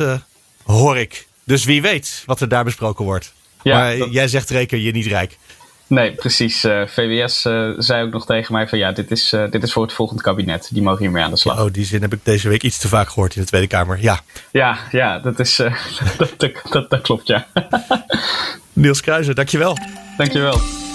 hoor 0.66 0.98
ik. 0.98 1.26
Dus 1.44 1.64
wie 1.64 1.82
weet 1.82 2.22
wat 2.26 2.40
er 2.40 2.48
daar 2.48 2.64
besproken 2.64 3.04
wordt. 3.04 3.32
Ja, 3.62 3.78
maar 3.78 3.96
jij 3.96 4.28
zegt 4.28 4.50
reken 4.50 4.80
je 4.80 4.92
niet 4.92 5.06
rijk. 5.06 5.38
Nee, 5.86 6.12
precies. 6.12 6.60
VWS 6.86 7.40
zei 7.76 8.04
ook 8.04 8.12
nog 8.12 8.26
tegen 8.26 8.52
mij 8.52 8.68
van 8.68 8.78
ja, 8.78 8.92
dit 8.92 9.10
is, 9.10 9.34
dit 9.50 9.62
is 9.62 9.72
voor 9.72 9.82
het 9.82 9.92
volgende 9.92 10.22
kabinet. 10.22 10.68
Die 10.72 10.82
mogen 10.82 11.00
hiermee 11.00 11.22
aan 11.22 11.30
de 11.30 11.36
slag. 11.36 11.60
Oh, 11.60 11.72
die 11.72 11.84
zin 11.84 12.02
heb 12.02 12.12
ik 12.12 12.20
deze 12.22 12.48
week 12.48 12.62
iets 12.62 12.78
te 12.78 12.88
vaak 12.88 13.08
gehoord 13.08 13.36
in 13.36 13.40
de 13.40 13.46
Tweede 13.46 13.66
Kamer. 13.66 13.98
Ja, 14.00 14.20
ja, 14.52 14.78
ja 14.90 15.18
dat, 15.18 15.38
is, 15.38 15.56
dat, 16.18 16.34
dat, 16.70 16.90
dat, 16.90 17.00
klopt 17.00 17.26
ja. 17.26 17.46
Niels 18.72 19.00
Kruijzer, 19.00 19.34
dankjewel. 19.34 19.76
Dankjewel. 20.16 20.85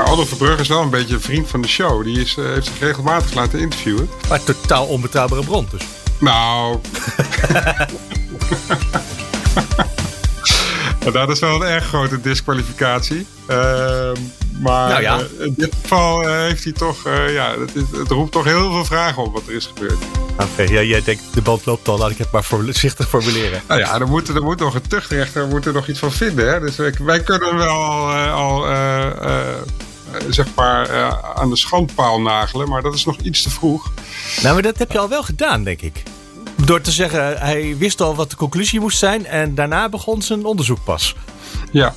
Nou, 0.00 0.12
Aldo 0.12 0.24
Verbrugge 0.24 0.60
is 0.60 0.68
wel 0.68 0.82
een 0.82 0.90
beetje 0.90 1.14
een 1.14 1.20
vriend 1.20 1.48
van 1.48 1.62
de 1.62 1.68
show. 1.68 2.04
Die 2.04 2.20
is, 2.20 2.36
uh, 2.36 2.46
heeft 2.46 2.66
zich 2.66 2.78
regelmatig 2.78 3.34
laten 3.34 3.58
interviewen. 3.58 4.10
Maar 4.28 4.44
totaal 4.44 4.86
onbetrouwbare 4.86 5.44
bron 5.44 5.68
dus. 5.70 5.82
Nou... 6.18 6.78
dat 11.12 11.28
is 11.28 11.38
wel 11.38 11.54
een 11.54 11.68
erg 11.68 11.86
grote 11.86 12.20
disqualificatie. 12.20 13.26
Uh, 13.50 13.56
maar 14.60 14.88
nou 14.88 15.02
ja. 15.02 15.18
uh, 15.18 15.46
in 15.46 15.54
dit 15.56 15.74
geval 15.82 16.22
uh, 16.22 16.30
heeft 16.30 16.64
hij 16.64 16.72
toch, 16.72 17.04
ja, 17.28 17.54
het, 17.58 17.74
het, 17.74 18.08
roept 18.08 18.32
toch 18.32 18.44
heel 18.44 18.72
veel 18.72 18.84
vragen 18.84 19.22
op 19.22 19.32
wat 19.32 19.46
er 19.46 19.54
is 19.54 19.66
gebeurd. 19.66 19.98
Oké, 20.38 20.62
ja, 20.62 20.82
jij 20.82 21.02
denkt 21.02 21.22
de 21.34 21.42
band 21.42 21.66
loopt 21.66 21.88
al, 21.88 21.98
laat 21.98 22.10
ik 22.10 22.18
het 22.18 22.30
maar 22.30 22.44
voorzichtig 22.44 23.08
formuleren. 23.08 23.62
Nou 23.68 23.80
ja, 23.80 24.00
er 24.00 24.08
moet, 24.08 24.28
er 24.28 24.42
moet 24.42 24.58
nog 24.58 24.74
een 24.74 24.88
tuchtrechter 24.88 25.46
moet 25.46 25.66
er 25.66 25.72
nog 25.72 25.88
iets 25.88 25.98
van 25.98 26.12
vinden. 26.12 26.52
Hè? 26.52 26.60
Dus 26.60 26.76
wij, 26.76 26.94
wij 26.98 27.20
kunnen 27.20 27.56
wel 27.56 27.68
al, 27.68 28.14
al 28.28 28.66
zeg 30.28 30.46
maar 30.54 31.12
aan 31.34 31.50
de 31.50 31.56
schandpaal 31.56 32.20
nagelen, 32.20 32.68
maar 32.68 32.82
dat 32.82 32.94
is 32.94 33.04
nog 33.04 33.16
iets 33.16 33.42
te 33.42 33.50
vroeg. 33.50 33.92
Nou, 34.42 34.54
maar 34.54 34.62
dat 34.62 34.78
heb 34.78 34.92
je 34.92 34.98
al 34.98 35.08
wel 35.08 35.22
gedaan, 35.22 35.64
denk 35.64 35.80
ik. 35.80 36.02
Door 36.64 36.80
te 36.80 36.90
zeggen, 36.90 37.38
hij 37.38 37.76
wist 37.78 38.00
al 38.00 38.14
wat 38.14 38.30
de 38.30 38.36
conclusie 38.36 38.80
moest 38.80 38.98
zijn 38.98 39.26
en 39.26 39.54
daarna 39.54 39.88
begon 39.88 40.22
zijn 40.22 40.44
onderzoek 40.44 40.84
pas. 40.84 41.16
Ja, 41.72 41.94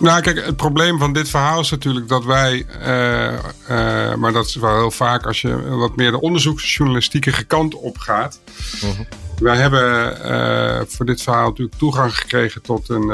nou, 0.00 0.20
kijk, 0.20 0.44
het 0.44 0.56
probleem 0.56 0.98
van 0.98 1.12
dit 1.12 1.28
verhaal 1.28 1.60
is 1.60 1.70
natuurlijk 1.70 2.08
dat 2.08 2.24
wij, 2.24 2.66
uh, 2.80 3.32
uh, 3.32 4.14
maar 4.14 4.32
dat 4.32 4.46
is 4.46 4.54
wel 4.54 4.76
heel 4.76 4.90
vaak 4.90 5.26
als 5.26 5.40
je 5.40 5.68
wat 5.68 5.96
meer 5.96 6.10
de 6.10 6.20
onderzoeksjournalistieke 6.20 7.44
kant 7.44 7.74
op 7.74 7.98
gaat. 7.98 8.40
Uh-huh. 8.74 9.06
Wij 9.38 9.56
hebben 9.56 10.88
voor 10.88 11.06
dit 11.06 11.22
verhaal 11.22 11.48
natuurlijk 11.48 11.78
toegang 11.78 12.16
gekregen 12.16 12.62
tot 12.62 12.88
een, 12.88 13.08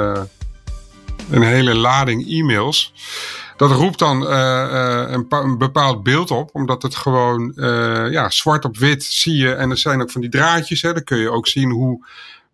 een 1.31 1.43
hele 1.43 1.75
lading 1.75 2.29
e-mails. 2.29 2.93
Dat 3.57 3.71
roept 3.71 3.99
dan 3.99 4.27
een, 4.27 5.27
een, 5.29 5.59
bepaald 5.59 6.03
beeld 6.03 6.31
op, 6.31 6.51
omdat 6.53 6.83
het 6.83 6.95
gewoon 6.95 7.53
ja, 8.11 8.31
zwart 8.31 8.65
op 8.65 8.77
wit 8.77 9.05
zie 9.05 9.37
je. 9.37 9.55
En 9.55 9.71
er 9.71 9.79
zijn 9.79 10.03
ook 10.03 10.11
van 10.11 10.21
die 10.21 10.31
draadjes, 10.31 10.83
hè, 10.83 10.93
dan 10.93 11.05
kun 11.05 11.19
je 11.19 11.31
ook 11.31 11.47
zien 11.47 11.71
hoe 11.71 12.07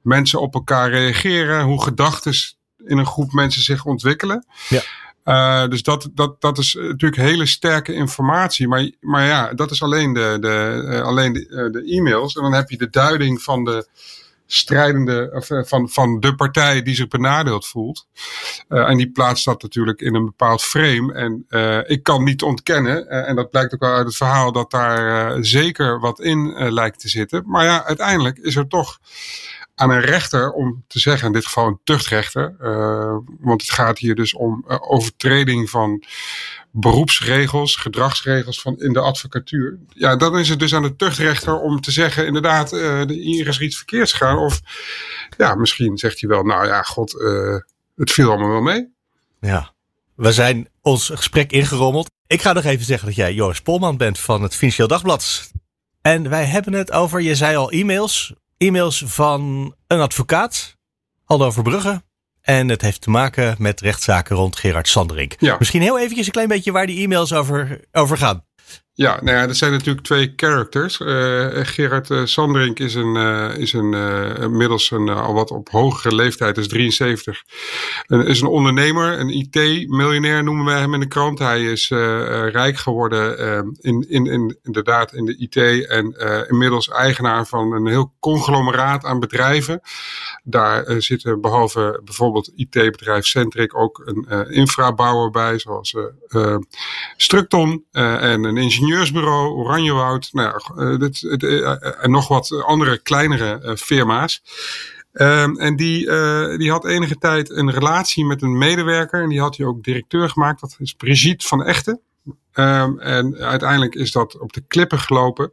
mensen 0.02 0.40
op 0.40 0.54
elkaar 0.54 0.90
reageren, 0.90 1.64
hoe 1.64 1.82
gedachten 1.82 2.34
in 2.84 2.98
een 2.98 3.06
groep 3.06 3.32
mensen 3.32 3.62
zich 3.62 3.84
ontwikkelen. 3.84 4.46
Ja. 4.68 4.82
Uh, 5.24 5.68
dus 5.68 5.82
dat, 5.82 6.08
dat, 6.12 6.40
dat 6.40 6.58
is 6.58 6.74
natuurlijk 6.74 7.22
hele 7.22 7.46
sterke 7.46 7.92
informatie. 7.92 8.68
Maar, 8.68 8.90
maar 9.00 9.26
ja, 9.26 9.54
dat 9.54 9.70
is 9.70 9.82
alleen 9.82 10.12
de, 10.12 10.36
de, 10.40 10.82
uh, 10.86 11.02
alleen 11.02 11.32
de, 11.32 11.48
uh, 11.48 11.72
de, 11.72 11.84
e-mails. 11.84 12.34
En 12.34 12.42
dan 12.42 12.52
heb 12.52 12.70
je 12.70 12.76
de 12.76 12.90
duiding 12.90 13.42
van 13.42 13.64
de 13.64 13.88
strijdende, 14.54 15.30
of 15.32 15.68
van, 15.68 15.88
van 15.88 16.20
de 16.20 16.34
partij 16.34 16.82
die 16.82 16.94
zich 16.94 17.08
benadeeld 17.08 17.66
voelt. 17.66 18.06
en 18.68 18.96
die 18.96 19.10
plaatst 19.10 19.44
dat 19.44 19.62
natuurlijk 19.62 20.00
in 20.00 20.14
een 20.14 20.24
bepaald 20.24 20.62
frame. 20.62 21.12
En 21.12 21.44
ik 21.88 22.02
kan 22.02 22.24
niet 22.24 22.42
ontkennen, 22.42 23.08
en 23.08 23.36
dat 23.36 23.50
blijkt 23.50 23.74
ook 23.74 23.80
wel 23.80 23.94
uit 23.94 24.06
het 24.06 24.16
verhaal, 24.16 24.52
dat 24.52 24.70
daar 24.70 25.44
zeker 25.44 26.00
wat 26.00 26.20
in 26.20 26.72
lijkt 26.72 27.00
te 27.00 27.08
zitten. 27.08 27.42
Maar 27.46 27.64
ja, 27.64 27.84
uiteindelijk 27.84 28.38
is 28.38 28.56
er 28.56 28.68
toch 28.68 28.98
aan 29.74 29.90
een 29.90 30.00
rechter 30.00 30.52
om 30.52 30.84
te 30.86 30.98
zeggen, 30.98 31.26
in 31.26 31.32
dit 31.32 31.46
geval 31.46 31.66
een 31.66 31.80
tuchtrechter, 31.84 32.54
want 33.40 33.60
het 33.60 33.70
gaat 33.70 33.98
hier 33.98 34.14
dus 34.14 34.34
om 34.34 34.64
overtreding 34.66 35.70
van 35.70 36.04
beroepsregels, 36.72 37.76
gedragsregels 37.76 38.60
van 38.60 38.78
in 38.78 38.92
de 38.92 39.00
advocatuur. 39.00 39.78
Ja, 39.88 40.16
dan 40.16 40.38
is 40.38 40.48
het 40.48 40.58
dus 40.58 40.74
aan 40.74 40.82
de 40.82 40.96
tuchtrechter 40.96 41.60
om 41.60 41.80
te 41.80 41.90
zeggen, 41.90 42.26
inderdaad, 42.26 42.72
uh, 42.72 43.02
hier 43.06 43.48
is 43.48 43.60
iets 43.60 43.76
verkeerds 43.76 44.12
gegaan. 44.12 44.38
Of 44.38 44.60
ja, 45.36 45.54
misschien 45.54 45.98
zegt 45.98 46.20
hij 46.20 46.28
wel, 46.28 46.42
nou 46.42 46.66
ja, 46.66 46.82
god, 46.82 47.12
het 47.96 48.12
viel 48.12 48.30
allemaal 48.30 48.50
wel 48.50 48.60
mee. 48.60 48.88
Ja, 49.40 49.72
we 50.14 50.32
zijn 50.32 50.68
ons 50.80 51.08
gesprek 51.08 51.52
ingerommeld. 51.52 52.10
Ik 52.26 52.42
ga 52.42 52.52
nog 52.52 52.64
even 52.64 52.84
zeggen 52.84 53.06
dat 53.06 53.16
jij 53.16 53.34
Joris 53.34 53.60
Polman 53.60 53.96
bent 53.96 54.18
van 54.18 54.42
het 54.42 54.54
Financieel 54.54 54.88
Dagblad. 54.88 55.50
En 56.02 56.28
wij 56.28 56.44
hebben 56.44 56.72
het 56.72 56.92
over, 56.92 57.20
je 57.20 57.34
zei 57.34 57.56
al, 57.56 57.70
e-mails 57.70 58.34
e-mails 58.62 59.02
van 59.06 59.74
een 59.86 60.00
advocaat, 60.00 60.76
Aldo 61.24 61.50
Verbrugge. 61.50 62.02
En 62.42 62.68
het 62.68 62.82
heeft 62.82 63.00
te 63.00 63.10
maken 63.10 63.54
met 63.58 63.80
rechtszaken 63.80 64.36
rond 64.36 64.56
Gerard 64.56 64.88
Sanderink. 64.88 65.34
Ja. 65.38 65.56
Misschien 65.58 65.82
heel 65.82 65.98
eventjes 65.98 66.26
een 66.26 66.32
klein 66.32 66.48
beetje 66.48 66.72
waar 66.72 66.86
die 66.86 67.04
e-mails 67.04 67.32
over, 67.32 67.80
over 67.92 68.18
gaan. 68.18 68.44
Ja, 68.94 69.18
nou 69.22 69.36
ja, 69.36 69.48
er 69.48 69.54
zijn 69.54 69.72
natuurlijk 69.72 70.06
twee 70.06 70.32
characters. 70.36 71.00
Uh, 71.00 71.46
Gerard 71.52 72.10
uh, 72.10 72.24
Sanderink 72.24 72.78
is 72.78 72.94
een, 72.94 73.16
uh, 73.16 73.56
is 73.56 73.72
een 73.72 73.94
inmiddels 74.40 74.90
een 74.90 75.08
al 75.08 75.34
wat 75.34 75.50
op 75.50 75.68
hogere 75.68 76.14
leeftijd, 76.14 76.58
is 76.58 76.68
73. 76.68 77.42
En 78.06 78.26
is 78.26 78.40
een 78.40 78.48
ondernemer, 78.48 79.20
een 79.20 79.28
IT-miljonair 79.28 80.44
noemen 80.44 80.64
wij 80.64 80.78
hem 80.78 80.94
in 80.94 81.00
de 81.00 81.06
krant. 81.06 81.38
Hij 81.38 81.64
is 81.64 81.88
rijk 81.88 82.76
geworden 82.76 83.38
in, 83.80 84.06
in, 84.08 84.26
in, 84.26 84.58
inderdaad 84.62 85.12
in 85.12 85.24
de 85.24 85.36
IT 85.36 85.86
en 85.86 86.16
inmiddels 86.48 86.88
eigenaar 86.88 87.46
van 87.46 87.72
een 87.72 87.86
heel 87.86 88.14
conglomeraat 88.20 89.04
aan 89.04 89.20
bedrijven. 89.20 89.80
Daar 90.44 91.02
zitten 91.02 91.40
behalve 91.40 92.00
bijvoorbeeld 92.04 92.52
IT-bedrijf 92.54 93.24
Centric 93.24 93.76
ook 93.78 94.02
een 94.04 94.50
infrabouwer 94.50 95.30
bij, 95.30 95.58
zoals 95.58 95.96
Structon 97.16 97.84
en 97.90 98.44
een 98.44 98.56
ingenieur 98.56 98.81
ingenieursbureau, 98.82 99.54
Oranjewoud, 99.54 100.28
nou 100.32 100.48
ja, 100.48 100.82
eh, 100.82 100.98
dit, 100.98 101.22
uh, 101.22 102.04
en 102.04 102.10
nog 102.10 102.28
wat 102.28 102.62
andere 102.64 102.98
kleinere 102.98 103.76
firma's. 103.76 104.42
Um, 105.12 105.58
en 105.58 105.76
die, 105.76 106.06
die 106.56 106.70
had 106.70 106.84
enige 106.84 107.18
tijd 107.18 107.50
een 107.50 107.70
relatie 107.70 108.24
met 108.24 108.42
een 108.42 108.58
medewerker. 108.58 109.22
En 109.22 109.28
die 109.28 109.40
had 109.40 109.56
hij 109.56 109.66
ook 109.66 109.82
directeur 109.82 110.28
gemaakt. 110.28 110.60
Dat 110.60 110.76
is 110.78 110.92
Brigitte 110.92 111.46
van 111.46 111.64
Echten. 111.64 112.00
Um, 112.54 112.98
en 112.98 113.36
uiteindelijk 113.36 113.94
is 113.94 114.12
dat 114.12 114.38
op 114.38 114.52
de 114.52 114.64
klippen 114.68 114.98
gelopen. 114.98 115.52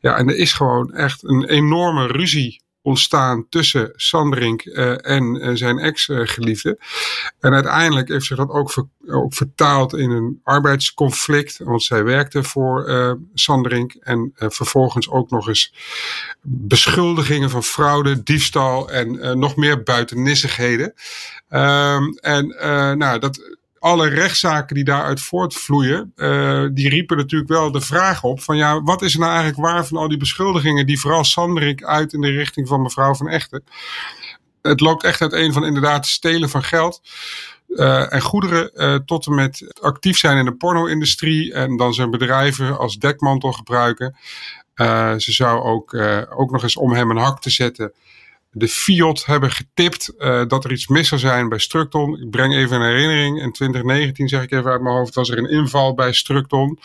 Ja, 0.00 0.16
en 0.16 0.28
er 0.28 0.36
is 0.36 0.52
gewoon 0.52 0.92
echt 0.92 1.24
een 1.24 1.44
enorme 1.44 2.06
ruzie 2.06 2.63
ontstaan 2.84 3.46
tussen 3.48 3.92
Sanderink 3.94 4.64
uh, 4.64 5.06
en 5.06 5.36
uh, 5.36 5.50
zijn 5.54 5.78
ex-geliefde. 5.78 6.78
en 7.40 7.52
uiteindelijk 7.52 8.08
heeft 8.08 8.24
zich 8.24 8.36
dat 8.36 8.48
ook, 8.48 8.86
ook, 9.06 9.34
vertaald 9.34 9.94
in 9.94 10.10
een 10.10 10.40
arbeidsconflict. 10.42 11.58
Want 11.58 11.82
zij 11.82 12.04
werkte 12.04 12.42
voor 12.42 12.88
uh, 12.88 13.12
Sanderink. 13.34 13.94
En 14.00 14.32
vervolgens 14.34 15.10
ook 15.10 15.30
nog 15.30 15.48
eens 15.48 15.74
beschuldigingen 16.42 17.50
van 17.50 17.62
fraude, 17.62 18.22
diefstal 18.22 18.90
en 18.90 19.38
nog 19.38 19.56
meer 19.56 19.82
buitennissigheden. 19.82 20.94
Um, 21.50 22.14
en 22.14 22.46
nou, 22.98 23.18
dat 23.18 23.53
alle 23.84 24.08
rechtszaken 24.08 24.74
die 24.74 24.84
daaruit 24.84 25.20
voortvloeien, 25.20 26.12
uh, 26.16 26.66
die 26.72 26.88
riepen 26.88 27.16
natuurlijk 27.16 27.50
wel 27.50 27.70
de 27.70 27.80
vraag 27.80 28.22
op 28.22 28.40
van 28.40 28.56
ja, 28.56 28.82
wat 28.82 29.02
is 29.02 29.14
er 29.14 29.20
nou 29.20 29.32
eigenlijk 29.32 29.62
waar 29.62 29.86
van 29.86 29.96
al 29.96 30.08
die 30.08 30.18
beschuldigingen 30.18 30.86
die 30.86 31.00
vooral 31.00 31.24
Sanderik 31.24 31.84
uit 31.84 32.12
in 32.12 32.20
de 32.20 32.30
richting 32.30 32.68
van 32.68 32.82
mevrouw 32.82 33.14
van 33.14 33.28
Echten. 33.28 33.64
Het 34.62 34.80
loopt 34.80 35.04
echt 35.04 35.20
uit 35.20 35.32
een 35.32 35.52
van 35.52 35.64
inderdaad 35.64 36.06
stelen 36.06 36.50
van 36.50 36.62
geld. 36.62 37.02
Uh, 37.68 38.12
en 38.12 38.20
goederen 38.20 38.70
uh, 38.74 38.94
tot 38.94 39.26
en 39.26 39.34
met 39.34 39.74
actief 39.80 40.18
zijn 40.18 40.38
in 40.38 40.44
de 40.44 40.54
porno-industrie 40.54 41.52
en 41.52 41.76
dan 41.76 41.94
zijn 41.94 42.10
bedrijven 42.10 42.78
als 42.78 42.98
dekmantel 42.98 43.52
gebruiken. 43.52 44.16
Ze 45.16 45.32
zou 45.32 45.62
ook, 45.62 45.94
ook 46.30 46.50
nog 46.50 46.62
eens 46.62 46.76
om 46.76 46.92
hem 46.92 47.10
een 47.10 47.16
hak 47.16 47.40
te 47.40 47.50
zetten 47.50 47.92
de 48.54 48.68
Fiat 48.68 49.24
hebben 49.24 49.50
getipt 49.50 50.12
uh, 50.18 50.42
dat 50.46 50.64
er 50.64 50.72
iets 50.72 50.86
mis 50.86 51.08
zou 51.08 51.20
zijn 51.20 51.48
bij 51.48 51.58
Structon. 51.58 52.20
Ik 52.20 52.30
breng 52.30 52.54
even 52.54 52.76
een 52.76 52.86
herinnering. 52.86 53.42
In 53.42 53.52
2019, 53.52 54.28
zeg 54.28 54.42
ik 54.42 54.52
even 54.52 54.70
uit 54.70 54.80
mijn 54.80 54.94
hoofd, 54.94 55.14
was 55.14 55.30
er 55.30 55.38
een 55.38 55.50
inval 55.50 55.94
bij 55.94 56.12
Structon. 56.12 56.78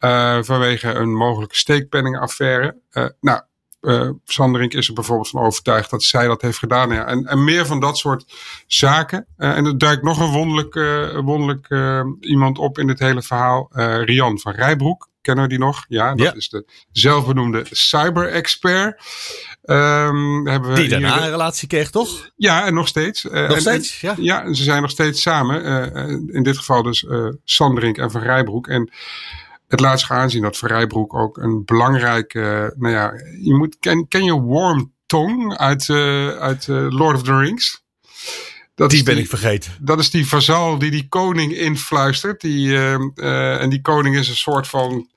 Uh, 0.00 0.38
vanwege 0.42 0.92
een 0.92 1.14
mogelijke 1.14 1.56
steekpenningaffaire. 1.56 2.76
Uh, 2.92 3.06
nou, 3.20 3.40
Sanderink 4.24 4.74
is 4.74 4.88
er 4.88 4.94
bijvoorbeeld 4.94 5.28
van 5.28 5.42
overtuigd 5.42 5.90
dat 5.90 6.02
zij 6.02 6.26
dat 6.26 6.42
heeft 6.42 6.58
gedaan. 6.58 6.92
En, 6.92 7.26
en 7.26 7.44
meer 7.44 7.66
van 7.66 7.80
dat 7.80 7.98
soort 7.98 8.24
zaken. 8.66 9.26
En 9.36 9.66
er 9.66 9.78
duikt 9.78 10.02
nog 10.02 10.20
een 10.20 10.30
wonderlijk, 10.30 10.74
wonderlijk 11.24 11.68
iemand 12.20 12.58
op 12.58 12.78
in 12.78 12.86
dit 12.86 12.98
hele 12.98 13.22
verhaal. 13.22 13.68
Rian 14.04 14.38
van 14.38 14.52
Rijbroek. 14.52 15.08
Kennen 15.22 15.44
we 15.44 15.50
die 15.50 15.58
nog? 15.58 15.84
Ja, 15.88 16.14
dat 16.14 16.36
is 16.36 16.48
de 16.48 16.66
zelfbenoemde 16.92 17.66
cyber-expert. 17.70 19.02
Um, 19.64 20.46
hebben 20.48 20.70
we 20.70 20.76
die 20.76 20.88
daarna 20.88 21.22
een 21.22 21.30
relatie 21.30 21.68
kreeg, 21.68 21.90
toch? 21.90 22.30
Ja, 22.36 22.66
en 22.66 22.74
nog 22.74 22.88
steeds. 22.88 23.24
Uh, 23.24 23.48
nog 23.48 23.58
steeds, 23.58 24.00
ja. 24.00 24.14
Ja, 24.16 24.54
ze 24.54 24.62
zijn 24.62 24.82
nog 24.82 24.90
steeds 24.90 25.22
samen. 25.22 25.66
Uh, 25.66 26.34
in 26.36 26.42
dit 26.42 26.58
geval 26.58 26.82
dus 26.82 27.06
Sanderink 27.44 27.96
en 27.96 28.10
Van 28.10 28.22
Rijbroek. 28.22 28.68
En 28.68 28.92
het 29.68 29.80
laat 29.80 30.00
zich 30.00 30.10
aanzien 30.10 30.42
dat 30.42 30.58
Van 30.58 30.68
Rijbroek 30.68 31.14
ook 31.14 31.36
een 31.36 31.64
belangrijke... 31.64 32.74
nou 32.76 32.94
ja, 32.94 33.12
je 33.42 33.54
moet, 33.54 33.76
ken, 33.80 34.08
ken 34.08 34.24
je 34.24 34.32
Worm 34.32 34.92
Tong 35.06 35.56
uit, 35.56 35.90
uit 36.38 36.66
Lord 36.68 37.16
of 37.16 37.22
the 37.22 37.38
Rings? 37.38 37.84
Dat 38.82 38.90
die 38.90 39.02
ben 39.02 39.18
ik 39.18 39.28
vergeten. 39.28 39.72
Dat 39.80 39.98
is 39.98 40.10
die 40.10 40.28
vazal 40.28 40.78
die 40.78 40.90
die 40.90 41.08
koning 41.08 41.52
influistert. 41.52 42.40
Die, 42.40 42.78
en 43.16 43.70
die 43.70 43.80
koning 43.80 44.16
is 44.16 44.28
een 44.28 44.36
soort 44.36 44.68
van 44.68 45.08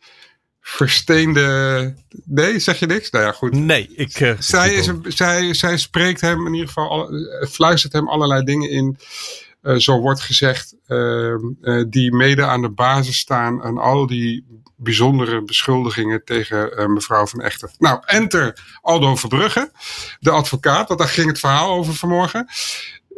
versteende. 0.62 1.96
Nee, 2.26 2.60
zeg 2.60 2.80
je 2.80 2.86
niks? 2.86 3.10
Nou 3.10 3.26
ja, 3.26 3.32
goed. 3.32 3.54
Nee, 3.54 3.90
ik. 3.96 4.20
Uh, 4.20 4.32
zij, 4.40 4.74
is 4.74 4.88
een, 4.88 5.06
zij, 5.08 5.54
zij 5.54 5.78
spreekt 5.78 6.22
hem 6.22 6.46
in 6.48 6.54
ieder 6.54 6.68
geval, 6.68 6.90
alle, 6.90 7.48
fluistert 7.52 7.94
hem 7.94 8.10
allerlei 8.10 8.44
dingen 8.44 8.70
in. 8.70 8.98
Zo 9.78 10.00
wordt 10.00 10.22
gezegd, 10.22 10.76
uh, 10.88 11.36
die 11.90 12.14
mede 12.14 12.46
aan 12.46 12.62
de 12.62 12.70
basis 12.70 13.18
staan 13.18 13.64
aan 13.64 13.78
al 13.78 14.08
die 14.08 14.46
bijzondere 14.76 15.44
beschuldigingen 15.44 16.24
tegen 16.26 16.94
mevrouw 16.94 17.28
van 17.28 17.42
Echter. 17.42 17.72
Nou, 17.78 18.02
enter 18.06 18.78
Aldo 18.82 19.16
Verbrugge, 19.16 19.72
de 20.20 20.32
advocaat, 20.32 20.88
want 20.88 21.00
daar 21.00 21.10
ging 21.10 21.28
het 21.28 21.40
verhaal 21.40 21.78
over 21.78 21.94
vanmorgen. 21.94 22.48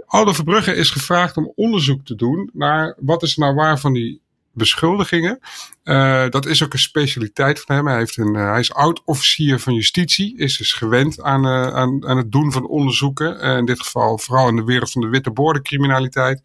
Aldo 0.08 0.34
Verbrugge 0.34 0.76
is 0.76 0.90
gevraagd 0.90 1.38
om 1.38 1.52
onderzoek 1.56 2.06
te 2.06 2.16
doen 2.16 2.50
naar 2.54 2.96
wat 3.00 3.24
is 3.24 3.36
nou 3.36 3.56
waar 3.56 3.80
van 3.80 3.94
die 3.94 4.22
beschuldigingen. 4.58 5.40
Uh, 5.84 6.30
dat 6.30 6.46
is 6.46 6.64
ook 6.64 6.74
een 6.74 6.80
specialiteit 6.80 7.60
van 7.60 7.76
hem. 7.76 7.88
Hij, 7.88 7.98
heeft 7.98 8.18
een, 8.18 8.34
uh, 8.36 8.50
hij 8.50 8.60
is 8.60 8.74
oud-officier 8.74 9.60
van 9.60 9.74
justitie, 9.74 10.38
is 10.38 10.58
dus 10.58 10.74
gewend 10.74 11.22
aan, 11.22 11.46
uh, 11.46 11.68
aan, 11.68 12.08
aan 12.08 12.18
het 12.18 12.32
doen 12.32 12.52
van 12.52 12.68
onderzoeken. 12.68 13.40
in 13.40 13.66
dit 13.66 13.82
geval 13.82 14.18
vooral 14.18 14.48
in 14.48 14.56
de 14.56 14.64
wereld 14.64 14.92
van 14.92 15.02
de 15.02 15.08
witte 15.08 15.32
bordencriminaliteit. 15.32 16.42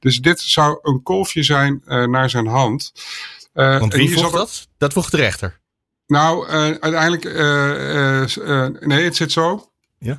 Dus 0.00 0.20
dit 0.20 0.40
zou 0.40 0.78
een 0.82 1.02
kolfje 1.02 1.42
zijn 1.42 1.82
naar 1.86 2.30
zijn 2.30 2.46
hand. 2.46 2.92
Want 3.52 3.94
wie 3.94 4.10
vroeg 4.10 4.30
dat? 4.30 4.68
Dat 4.78 4.92
vroeg 4.92 5.10
de 5.10 5.16
rechter. 5.16 5.60
Nou, 6.06 6.46
uiteindelijk, 6.80 7.24
nee, 8.86 9.04
het 9.04 9.16
zit 9.16 9.32
zo. 9.32 9.70
Ja. 9.98 10.18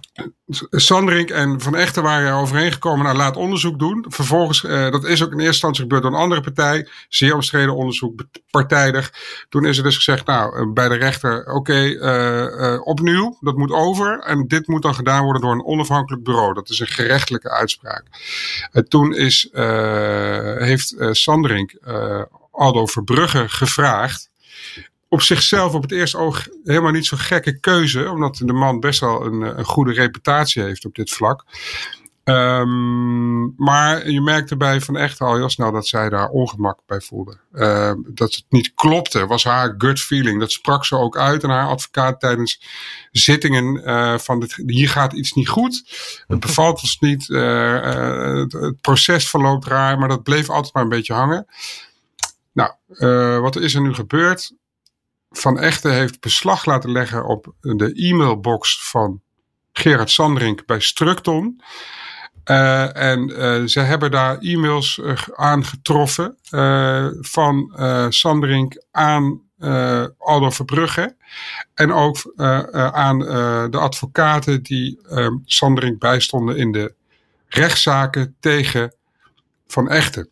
Sanderink 0.69 1.29
en 1.29 1.61
Van 1.61 1.75
Echten 1.75 2.03
waren 2.03 2.27
er 2.27 2.33
overeengekomen, 2.33 3.05
nou 3.05 3.17
laat 3.17 3.35
onderzoek 3.35 3.79
doen. 3.79 4.05
Vervolgens, 4.07 4.63
uh, 4.63 4.91
dat 4.91 5.03
is 5.03 5.23
ook 5.23 5.31
in 5.31 5.33
eerste 5.33 5.51
instantie 5.51 5.81
gebeurd 5.81 6.01
door 6.01 6.11
een 6.11 6.17
andere 6.17 6.41
partij. 6.41 6.87
Zeer 7.09 7.33
omstreden 7.33 7.75
onderzoek, 7.75 8.23
partijdig. 8.51 9.13
Toen 9.49 9.65
is 9.65 9.77
er 9.77 9.83
dus 9.83 9.95
gezegd, 9.95 10.25
nou, 10.25 10.59
uh, 10.59 10.73
bij 10.73 10.87
de 10.89 10.95
rechter, 10.95 11.53
oké, 11.53 11.73
eh, 11.73 12.81
opnieuw, 12.83 13.37
dat 13.39 13.57
moet 13.57 13.71
over. 13.71 14.19
En 14.19 14.47
dit 14.47 14.67
moet 14.67 14.81
dan 14.81 14.95
gedaan 14.95 15.23
worden 15.23 15.41
door 15.41 15.51
een 15.51 15.65
onafhankelijk 15.65 16.23
bureau. 16.23 16.53
Dat 16.53 16.69
is 16.69 16.79
een 16.79 16.87
gerechtelijke 16.87 17.49
uitspraak. 17.49 18.05
toen 18.87 19.13
is, 19.15 19.49
heeft 20.57 20.95
Sanderink 21.11 21.73
Aldo 22.51 22.85
Verbrugge 22.85 23.49
gevraagd 23.49 24.29
op 25.09 25.21
zichzelf 25.21 25.73
op 25.73 25.81
het 25.81 25.91
eerste 25.91 26.17
oog 26.17 26.47
helemaal 26.63 26.91
niet 26.91 27.05
zo'n 27.05 27.17
gekke 27.17 27.59
keuze. 27.59 28.09
Omdat 28.09 28.35
de 28.35 28.53
man 28.53 28.79
best 28.79 28.99
wel 28.99 29.25
een, 29.25 29.41
een 29.41 29.65
goede 29.65 29.93
reputatie 29.93 30.63
heeft 30.63 30.85
op 30.85 30.95
dit 30.95 31.09
vlak. 31.09 31.45
Um, 32.29 33.53
maar 33.57 34.09
je 34.09 34.21
merkte 34.21 34.57
bij 34.57 34.81
Van 34.81 34.97
Echt 34.97 35.19
al 35.19 35.35
heel 35.35 35.49
snel 35.49 35.71
dat 35.71 35.87
zij 35.87 36.09
daar 36.09 36.29
ongemak 36.29 36.79
bij 36.85 37.01
voelde. 37.01 37.37
Uh, 37.53 37.93
dat 38.07 38.35
het 38.35 38.45
niet 38.49 38.71
klopte, 38.75 39.27
was 39.27 39.43
haar 39.43 39.75
gut 39.77 39.99
feeling. 39.99 40.39
Dat 40.39 40.51
sprak 40.51 40.85
ze 40.85 40.97
ook 40.97 41.17
uit 41.17 41.43
aan 41.43 41.49
haar 41.49 41.67
advocaat 41.67 42.19
tijdens 42.19 42.61
zittingen. 43.11 43.81
Uh, 43.89 44.17
van 44.17 44.39
dit, 44.39 44.63
hier 44.65 44.89
gaat 44.89 45.13
iets 45.13 45.33
niet 45.33 45.49
goed. 45.49 45.83
Het 46.27 46.39
bevalt 46.39 46.81
ons 46.81 46.99
niet. 46.99 47.29
Uh, 47.29 48.39
het, 48.39 48.51
het, 48.51 48.81
proces 48.81 49.29
verloopt 49.29 49.65
raar, 49.65 49.99
maar 49.99 50.09
dat 50.09 50.23
bleef 50.23 50.49
altijd 50.49 50.73
maar 50.73 50.83
een 50.83 50.89
beetje 50.89 51.13
hangen. 51.13 51.47
Nou, 52.53 52.71
wat 53.41 53.55
is 53.55 53.75
er 53.75 53.81
nu 53.81 53.93
gebeurd? 53.93 54.51
Van 55.37 55.59
Echten 55.59 55.93
heeft 55.93 56.19
beslag 56.19 56.65
laten 56.65 56.91
leggen 56.91 57.25
op 57.25 57.53
de 57.59 57.93
e-mailbox 57.93 58.89
van 58.89 59.21
Gerard 59.73 60.11
Sandrink 60.11 60.65
bij 60.65 60.79
Structon. 60.79 61.61
Uh, 62.45 62.95
en 62.95 63.29
uh, 63.29 63.63
ze 63.65 63.79
hebben 63.79 64.11
daar 64.11 64.37
e-mails 64.37 64.97
uh, 64.97 65.17
aangetroffen 65.35 66.37
van 67.21 67.73
Sandrink 68.09 68.83
aan 68.91 69.41
Aldo 70.17 70.49
Verbrugge. 70.49 71.15
En 71.73 71.93
ook 71.93 72.33
aan 72.93 73.19
de 73.71 73.77
advocaten 73.77 74.63
die 74.63 74.99
Sandrink 75.45 75.99
bijstonden 75.99 76.57
in 76.57 76.71
de 76.71 76.93
rechtszaken 77.47 78.35
tegen 78.39 78.95
Van 79.67 79.89
Echten. 79.89 80.29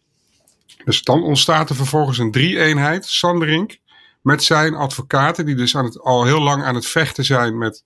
Dus 0.86 1.02
dan 1.02 1.24
ontstaat 1.24 1.70
er 1.70 1.76
vervolgens 1.76 2.18
een 2.18 2.32
drie-eenheid. 2.32 3.06
Sandrink, 3.06 3.78
met 4.26 4.44
zijn 4.44 4.76
advocaten, 4.76 5.46
die 5.46 5.56
dus 5.56 5.78
aan 5.78 5.86
het, 5.86 6.00
al 6.00 6.24
heel 6.24 6.42
lang 6.42 6.64
aan 6.64 6.76
het 6.76 6.86
vechten 6.86 7.26
zijn 7.26 7.58
met 7.58 7.84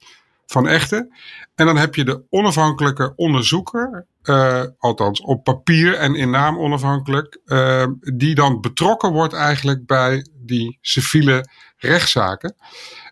Van 0.51 0.67
Echten. 0.67 1.13
En 1.55 1.65
dan 1.65 1.77
heb 1.77 1.95
je 1.95 2.05
de 2.05 2.23
onafhankelijke 2.29 3.13
onderzoeker, 3.15 4.05
uh, 4.23 4.63
althans 4.77 5.21
op 5.21 5.43
papier 5.43 5.93
en 5.93 6.15
in 6.15 6.29
naam 6.29 6.57
onafhankelijk, 6.57 7.39
uh, 7.45 7.85
die 7.99 8.35
dan 8.35 8.61
betrokken 8.61 9.11
wordt 9.11 9.33
eigenlijk 9.33 9.85
bij 9.85 10.27
die 10.33 10.77
civiele 10.81 11.49
rechtszaken. 11.77 12.55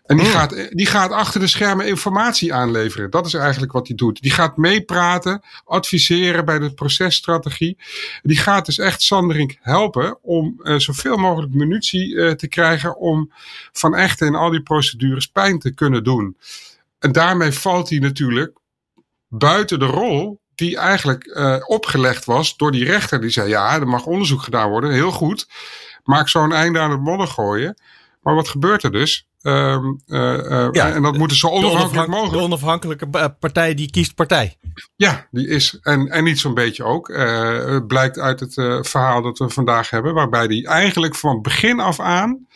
En 0.04 0.16
die, 0.16 0.26
gaat, 0.26 0.68
die 0.70 0.86
gaat 0.86 1.10
achter 1.10 1.40
de 1.40 1.46
schermen 1.46 1.86
informatie 1.86 2.54
aanleveren. 2.54 3.10
Dat 3.10 3.26
is 3.26 3.34
eigenlijk 3.34 3.72
wat 3.72 3.86
hij 3.86 3.96
doet. 3.96 4.22
Die 4.22 4.30
gaat 4.30 4.56
meepraten, 4.56 5.42
adviseren 5.64 6.44
bij 6.44 6.58
de 6.58 6.74
processtrategie. 6.74 7.78
Die 8.22 8.38
gaat 8.38 8.66
dus 8.66 8.78
echt 8.78 9.02
Sanderink 9.02 9.56
helpen 9.60 10.18
om 10.22 10.60
uh, 10.62 10.78
zoveel 10.78 11.16
mogelijk 11.16 11.54
munitie 11.54 12.34
te 12.34 12.48
krijgen 12.48 12.96
om 12.96 13.32
van 13.72 13.94
echt 13.94 14.20
in 14.20 14.34
al 14.34 14.50
die 14.50 14.62
procedures 14.62 15.26
pijn 15.26 15.58
te 15.58 15.74
kunnen 15.74 16.04
doen. 16.04 16.36
En 16.98 17.12
daarmee 17.12 17.52
valt 17.52 17.88
hij 17.88 17.98
natuurlijk 17.98 18.58
buiten 19.28 19.78
de 19.78 19.86
rol 19.86 20.40
die 20.54 20.76
eigenlijk 20.76 21.26
uh, 21.26 21.56
opgelegd 21.66 22.24
was 22.24 22.56
door 22.56 22.72
die 22.72 22.84
rechter. 22.84 23.20
Die 23.20 23.30
zei, 23.30 23.48
ja, 23.48 23.74
er 23.74 23.88
mag 23.88 24.06
onderzoek 24.06 24.42
gedaan 24.42 24.70
worden, 24.70 24.92
heel 24.92 25.10
goed. 25.10 25.48
Maak 26.02 26.28
zo'n 26.28 26.52
einde 26.52 26.78
aan 26.78 26.90
het 26.90 27.00
modder 27.00 27.26
gooien. 27.26 27.80
Maar 28.22 28.34
wat 28.34 28.48
gebeurt 28.48 28.82
er 28.82 28.92
dus? 28.92 29.26
Um, 29.42 30.02
uh, 30.06 30.68
ja, 30.72 30.92
en 30.92 31.02
dat 31.02 31.16
moeten 31.16 31.36
zo 31.36 31.48
onafhankelijk 31.48 32.08
mogelijk. 32.08 32.32
De 32.32 32.42
onafhankelijke 32.42 33.34
partij 33.40 33.74
die 33.74 33.90
kiest 33.90 34.14
partij. 34.14 34.56
Ja, 34.96 35.26
die 35.30 35.48
is. 35.48 35.78
En, 35.82 36.08
en 36.08 36.24
niet 36.24 36.38
zo'n 36.38 36.54
beetje 36.54 36.84
ook. 36.84 37.06
Blijkt 37.86 38.18
uit 38.18 38.40
het 38.40 38.54
verhaal 38.88 39.22
dat 39.22 39.38
we 39.38 39.48
vandaag 39.48 39.90
hebben. 39.90 40.14
Waarbij 40.14 40.46
die 40.46 40.66
eigenlijk 40.66 41.14
van 41.14 41.42
begin 41.42 41.80
af 41.80 42.00
aan 42.00 42.46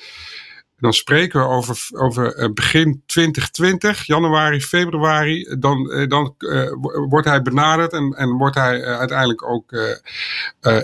dan 0.83 0.93
spreken 0.93 1.41
we 1.41 1.47
over, 1.47 1.89
over 1.93 2.35
eh, 2.35 2.53
begin 2.53 3.03
2020, 3.07 4.07
januari, 4.07 4.61
februari. 4.61 5.57
Dan, 5.59 5.91
eh, 5.91 6.09
dan 6.09 6.35
uh, 6.39 6.73
wordt 7.09 7.27
hij 7.27 7.43
benaderd 7.43 7.93
en, 7.93 8.13
en 8.13 8.31
wordt 8.31 8.55
hij 8.55 8.85
uiteindelijk 8.85 9.43
ook 9.43 9.73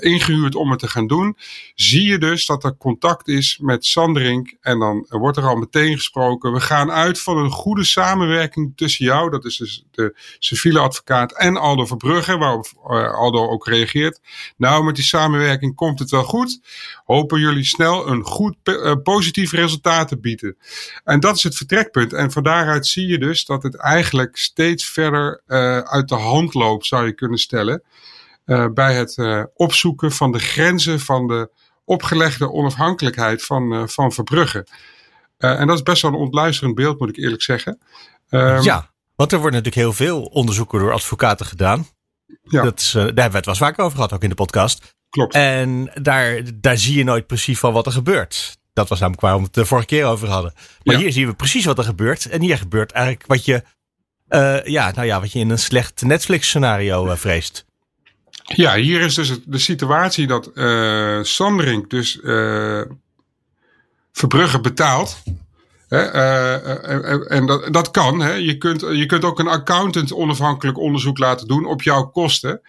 ingehuurd 0.01 0.55
om 0.55 0.71
het 0.71 0.81
te 0.81 0.89
gaan 0.89 1.07
doen. 1.07 1.37
Zie 1.75 2.05
je 2.05 2.19
dus 2.19 2.47
dat 2.47 2.65
er 2.65 2.77
contact 2.77 3.29
is 3.29 3.59
met 3.63 3.87
Sandring 3.87 4.57
en 4.61 4.79
dan 4.79 5.07
wordt 5.09 5.37
er 5.37 5.47
al 5.47 5.57
meteen 5.57 5.97
gesproken. 5.97 6.53
We 6.53 6.61
gaan 6.61 6.91
uit 6.91 7.21
van 7.21 7.39
een 7.39 7.51
goede 7.51 7.85
samenwerking 7.85 8.73
tussen 8.77 9.05
jou, 9.05 9.31
dat 9.31 9.45
is 9.45 9.57
dus 9.57 9.85
de 9.91 10.17
civiele 10.39 10.79
advocaat, 10.79 11.33
en 11.33 11.57
Aldo 11.57 11.87
Verbrugge, 11.87 12.39
waarop 12.39 12.67
Aldo 13.15 13.49
ook 13.49 13.67
reageert. 13.67 14.21
Nou, 14.57 14.85
met 14.85 14.95
die 14.95 15.05
samenwerking 15.05 15.75
komt 15.75 15.99
het 15.99 16.11
wel 16.11 16.25
goed. 16.25 16.61
Hopen 17.09 17.41
jullie 17.41 17.65
snel 17.65 18.09
een 18.09 18.25
goed 18.25 18.57
positief 19.03 19.53
resultaat 19.53 19.67
resultaten 19.79 20.21
bieden. 20.21 20.57
En 21.05 21.21
dat 21.21 21.37
is 21.37 21.43
het 21.43 21.57
vertrekpunt. 21.57 22.13
En 22.13 22.33
van 22.33 22.43
daaruit 22.43 22.87
zie 22.87 23.07
je 23.07 23.19
dus 23.19 23.45
dat 23.45 23.63
het 23.63 23.77
eigenlijk 23.77 24.37
steeds 24.37 24.85
verder 24.85 25.43
uh, 25.47 25.79
uit 25.79 26.09
de 26.09 26.15
hand 26.15 26.55
loopt, 26.55 26.87
zou 26.87 27.07
je 27.07 27.13
kunnen 27.13 27.39
stellen. 27.39 27.83
Uh, 28.47 28.67
bij 28.75 28.95
het 28.95 29.19
opzoeken 29.55 30.13
van 30.13 30.33
de 30.33 30.39
grenzen 30.39 31.01
van 31.01 31.27
de 31.27 31.51
opgelegde 31.85 32.53
onafhankelijkheid 32.53 33.43
van, 33.43 33.89
van 33.89 34.13
Verbrugge. 34.13 34.67
en 35.39 35.67
dat 35.67 35.77
is 35.77 35.83
best 35.83 36.03
wel 36.03 36.11
een 36.11 36.19
ontluisterend 36.19 36.75
beeld, 36.75 36.99
moet 36.99 37.09
ik 37.09 37.17
eerlijk 37.17 37.43
zeggen. 37.43 37.81
Um, 38.31 38.63
ja, 38.63 38.91
want 39.15 39.33
er 39.33 39.39
wordt 39.39 39.55
natuurlijk 39.55 39.83
heel 39.83 39.93
veel 39.93 40.23
onderzoeken 40.23 40.79
door 40.79 40.93
advocaten 40.93 41.47
gedaan. 41.47 41.87
Ja. 42.43 42.63
Dat 42.63 42.79
is, 42.79 42.91
daar 42.91 43.05
hebben 43.05 43.31
we 43.31 43.37
het 43.37 43.47
wel 43.47 43.55
vaak 43.55 43.79
over 43.79 43.95
gehad, 43.95 44.13
ook 44.13 44.23
in 44.23 44.29
de 44.29 44.35
podcast. 44.35 44.97
Klopt. 45.11 45.35
En 45.35 45.91
daar, 46.03 46.41
daar 46.55 46.79
zie 46.79 46.97
je 46.97 47.05
nooit 47.05 47.27
precies 47.27 47.59
van 47.59 47.73
wat 47.73 47.87
er 47.87 47.93
gebeurt. 47.93 48.59
Dat 48.73 48.89
was 48.89 49.01
namelijk 49.01 49.23
waar 49.23 49.37
we 49.37 49.43
het 49.43 49.55
de 49.55 49.65
vorige 49.65 49.87
keer 49.87 50.05
over 50.05 50.29
hadden. 50.29 50.53
Maar 50.83 50.97
hier 50.97 51.13
zien 51.13 51.27
we 51.27 51.35
precies 51.35 51.65
wat 51.65 51.79
er 51.79 51.85
gebeurt. 51.85 52.27
En 52.27 52.41
hier 52.41 52.59
gebeurt 52.59 52.93
eigenlijk 52.93 53.27
wat 53.27 53.45
je, 53.45 53.63
uh, 54.29 54.65
ja, 54.65 54.91
nou 54.91 55.07
ja, 55.07 55.21
wat 55.21 55.33
je 55.33 55.39
in 55.39 55.51
een 55.51 55.59
slecht 55.59 56.03
Netflix-scenario 56.03 57.07
uh, 57.07 57.17
vreest. 57.17 57.67
Ja, 58.43 58.75
hier 58.75 59.01
is 59.01 59.15
dus 59.15 59.41
de 59.45 59.59
situatie 59.59 60.27
dat 60.27 60.51
uh, 60.55 61.23
Sandring 61.23 61.89
dus 61.89 62.19
Verbrugge 64.13 64.61
betaalt. 64.61 65.23
Hè, 65.89 66.15
uh, 66.15 67.33
en 67.33 67.47
dat, 67.47 67.73
dat 67.73 67.91
kan. 67.91 68.21
Hè. 68.21 68.33
Je, 68.33 68.59
kunt, 68.59 68.81
je 68.81 69.07
kunt 69.07 69.25
ook 69.25 69.39
een 69.39 69.49
accountant 69.49 70.13
onafhankelijk 70.13 70.79
onderzoek 70.79 71.19
laten 71.19 71.47
doen 71.47 71.67
op 71.67 71.83
jouw 71.83 72.05
kosten. 72.05 72.61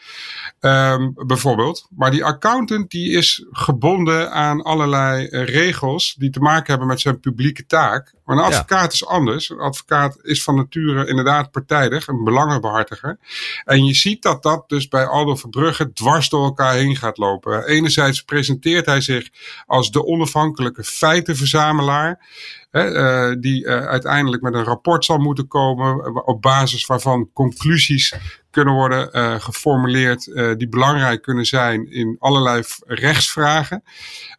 Um, 0.61 1.13
bijvoorbeeld. 1.15 1.87
Maar 1.95 2.11
die 2.11 2.25
accountant 2.25 2.91
die 2.91 3.11
is 3.11 3.45
gebonden 3.51 4.31
aan 4.31 4.61
allerlei 4.61 5.27
regels 5.27 6.15
die 6.17 6.29
te 6.29 6.39
maken 6.39 6.69
hebben 6.69 6.87
met 6.87 7.01
zijn 7.01 7.19
publieke 7.19 7.65
taak. 7.65 8.13
Maar 8.25 8.37
een 8.37 8.43
advocaat 8.43 8.93
is 8.93 9.05
anders. 9.05 9.49
Een 9.49 9.59
advocaat 9.59 10.17
is 10.21 10.43
van 10.43 10.55
nature 10.55 11.07
inderdaad 11.07 11.51
partijdig, 11.51 12.07
een 12.07 12.23
belangenbehartiger. 12.23 13.19
En 13.65 13.85
je 13.85 13.93
ziet 13.93 14.21
dat 14.21 14.43
dat 14.43 14.69
dus 14.69 14.87
bij 14.87 15.05
Aldo 15.05 15.35
Verbrugge 15.35 15.93
dwars 15.93 16.29
door 16.29 16.43
elkaar 16.43 16.73
heen 16.73 16.95
gaat 16.95 17.17
lopen. 17.17 17.67
Enerzijds 17.67 18.21
presenteert 18.21 18.85
hij 18.85 19.01
zich 19.01 19.29
als 19.65 19.91
de 19.91 20.05
onafhankelijke 20.05 20.83
feitenverzamelaar. 20.83 22.27
Hè, 22.69 22.91
uh, 23.31 23.35
die 23.39 23.65
uh, 23.65 23.85
uiteindelijk 23.85 24.43
met 24.43 24.53
een 24.53 24.63
rapport 24.63 25.05
zal 25.05 25.17
moeten 25.17 25.47
komen. 25.47 26.25
Op 26.25 26.41
basis 26.41 26.85
waarvan 26.85 27.29
conclusies 27.33 28.15
kunnen 28.49 28.73
worden 28.73 29.09
uh, 29.11 29.39
geformuleerd. 29.39 30.23
die 30.57 30.69
belangrijk 30.69 31.21
kunnen 31.21 31.45
zijn 31.45 31.91
in 31.91 32.15
allerlei 32.19 32.63
rechtsvragen. 32.85 33.83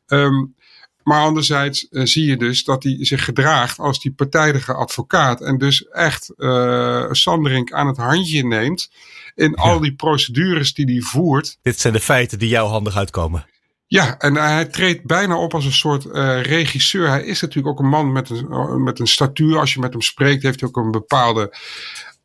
Um, 0.07 0.55
maar 1.03 1.21
anderzijds 1.21 1.87
uh, 1.91 2.05
zie 2.05 2.25
je 2.25 2.37
dus 2.37 2.65
dat 2.65 2.83
hij 2.83 2.97
zich 3.01 3.25
gedraagt 3.25 3.79
als 3.79 4.01
die 4.01 4.13
partijdige 4.13 4.75
advocaat. 4.75 5.41
En 5.41 5.59
dus 5.59 5.89
echt 5.89 6.33
Sanderink 7.11 7.73
aan 7.73 7.87
het 7.87 7.97
handje 7.97 8.47
neemt 8.47 8.91
in 9.35 9.55
al 9.55 9.81
die 9.81 9.95
procedures 9.95 10.75
die 10.75 10.87
hij 10.87 11.01
voert. 11.01 11.59
Dit 11.63 11.81
zijn 11.81 11.93
de 11.93 12.01
feiten 12.01 12.39
die 12.39 12.49
jou 12.49 12.69
handig 12.69 12.97
uitkomen. 12.97 13.47
Ja, 13.91 14.19
en 14.19 14.35
hij 14.37 14.65
treedt 14.65 15.05
bijna 15.05 15.37
op 15.37 15.55
als 15.55 15.65
een 15.65 15.73
soort 15.73 16.05
uh, 16.05 16.43
regisseur. 16.43 17.09
Hij 17.09 17.25
is 17.25 17.41
natuurlijk 17.41 17.69
ook 17.69 17.79
een 17.85 17.91
man 17.91 18.13
met 18.13 18.31
een, 18.31 18.83
met 18.83 18.99
een 18.99 19.07
statuur. 19.07 19.59
Als 19.59 19.75
je 19.75 19.81
met 19.81 19.93
hem 19.93 20.01
spreekt, 20.01 20.43
heeft 20.43 20.61
hij 20.61 20.69
ook 20.69 20.77
een 20.77 20.91
bepaalde 20.91 21.57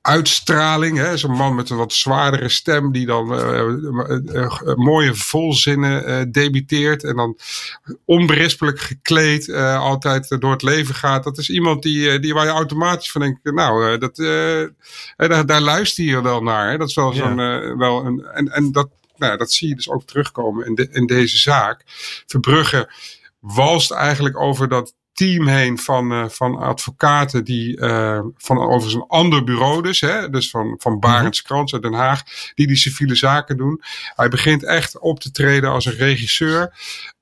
uitstraling. 0.01 1.01
Zo'n 1.13 1.32
man 1.32 1.56
met 1.56 1.69
een 1.69 1.78
wat 1.78 1.93
zwaardere 1.93 2.49
stem 2.49 2.91
die 2.91 3.06
dan 3.06 3.34
uh, 3.34 3.63
uh, 4.34 4.75
mooie 4.75 5.15
volzinnen 5.15 6.32
debiteert 6.32 7.04
en 7.04 7.15
dan 7.15 7.38
onberispelijk 8.06 8.80
gekleed 8.80 9.54
altijd 9.54 10.36
door 10.39 10.51
het 10.51 10.63
leven 10.63 10.95
gaat. 10.95 11.23
Dat 11.23 11.38
is 11.38 11.49
iemand 11.49 11.84
die, 11.84 12.19
die 12.19 12.34
waar 12.34 12.45
je 12.45 12.51
automatisch 12.51 13.12
van 13.12 13.21
denkt, 13.21 13.39
nou, 13.43 13.97
dat, 13.97 14.15
daar, 15.15 15.45
daar 15.45 15.62
luister 15.62 16.04
je 16.04 16.21
wel 16.21 16.41
naar. 16.41 16.71
Hè? 16.71 16.78
Dat 16.78 16.89
is 16.89 16.95
wel 16.95 17.13
ja. 17.13 17.17
zo'n, 17.17 17.78
wel 17.78 18.06
een, 18.06 18.25
en, 18.25 18.47
en 18.51 18.71
dat, 18.71 18.89
nou, 19.17 19.38
dat 19.38 19.51
zie 19.51 19.67
je 19.67 19.75
dus 19.75 19.89
ook 19.89 20.04
terugkomen 20.04 20.65
in, 20.65 20.75
de, 20.75 20.88
in 20.91 21.06
deze 21.06 21.38
zaak. 21.38 21.84
Verbrugge 22.25 22.91
walst 23.39 23.91
eigenlijk 23.91 24.39
over 24.39 24.67
dat 24.67 24.93
team 25.15 25.47
heen 25.47 25.78
van, 25.78 26.12
uh, 26.12 26.30
van 26.30 26.58
advocaten 26.58 27.43
die 27.43 27.78
uh, 27.78 28.21
van 28.38 28.60
overigens 28.60 28.93
een 28.93 29.08
ander 29.08 29.43
bureau 29.43 29.82
dus, 29.82 30.01
hè, 30.01 30.30
dus 30.30 30.49
van, 30.49 30.75
van 30.78 30.99
Barends 30.99 31.41
Krans 31.41 31.73
uit 31.73 31.82
Den 31.82 31.93
Haag, 31.93 32.23
die 32.54 32.67
die 32.67 32.75
civiele 32.75 33.15
zaken 33.15 33.58
doen. 33.58 33.82
Hij 34.15 34.30
begint 34.30 34.63
echt 34.63 34.99
op 34.99 35.19
te 35.19 35.32
treden 35.32 35.69
als 35.69 35.86
een 35.86 35.95
regisseur. 35.95 36.73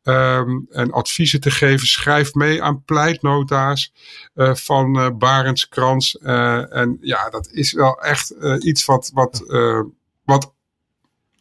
Um, 0.05 0.67
en 0.69 0.91
adviezen 0.91 1.39
te 1.39 1.51
geven. 1.51 1.87
Schrijf 1.87 2.33
mee 2.33 2.63
aan 2.63 2.83
pleitnota's 2.83 3.93
uh, 4.35 4.55
van 4.55 5.17
Barends 5.17 5.69
Krans. 5.69 6.17
En 6.17 6.97
ja, 7.01 7.29
dat 7.29 7.47
is 7.51 7.73
wel 7.73 8.01
echt 8.01 8.33
iets 8.59 8.85
wat, 8.85 9.11
wat, 9.13 9.43
wat 9.47 9.93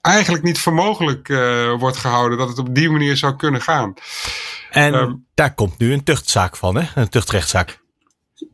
eigenlijk 0.02 0.44
niet 0.44 0.58
voor 0.58 0.74
mogelijk 0.74 1.28
wordt 1.78 1.96
gehouden. 1.96 2.38
Dat 2.38 2.48
het 2.48 2.58
op 2.58 2.74
die 2.74 2.90
manier 2.90 3.16
zou 3.16 3.36
kunnen 3.36 3.60
gaan. 3.60 3.94
En 4.70 4.94
um, 4.94 5.26
daar 5.34 5.54
komt 5.54 5.78
nu 5.78 5.92
een 5.92 6.04
tuchtzaak 6.04 6.56
van, 6.56 6.76
hè? 6.76 6.88
Een 6.94 7.08
tuchtrechtszaak. 7.08 7.80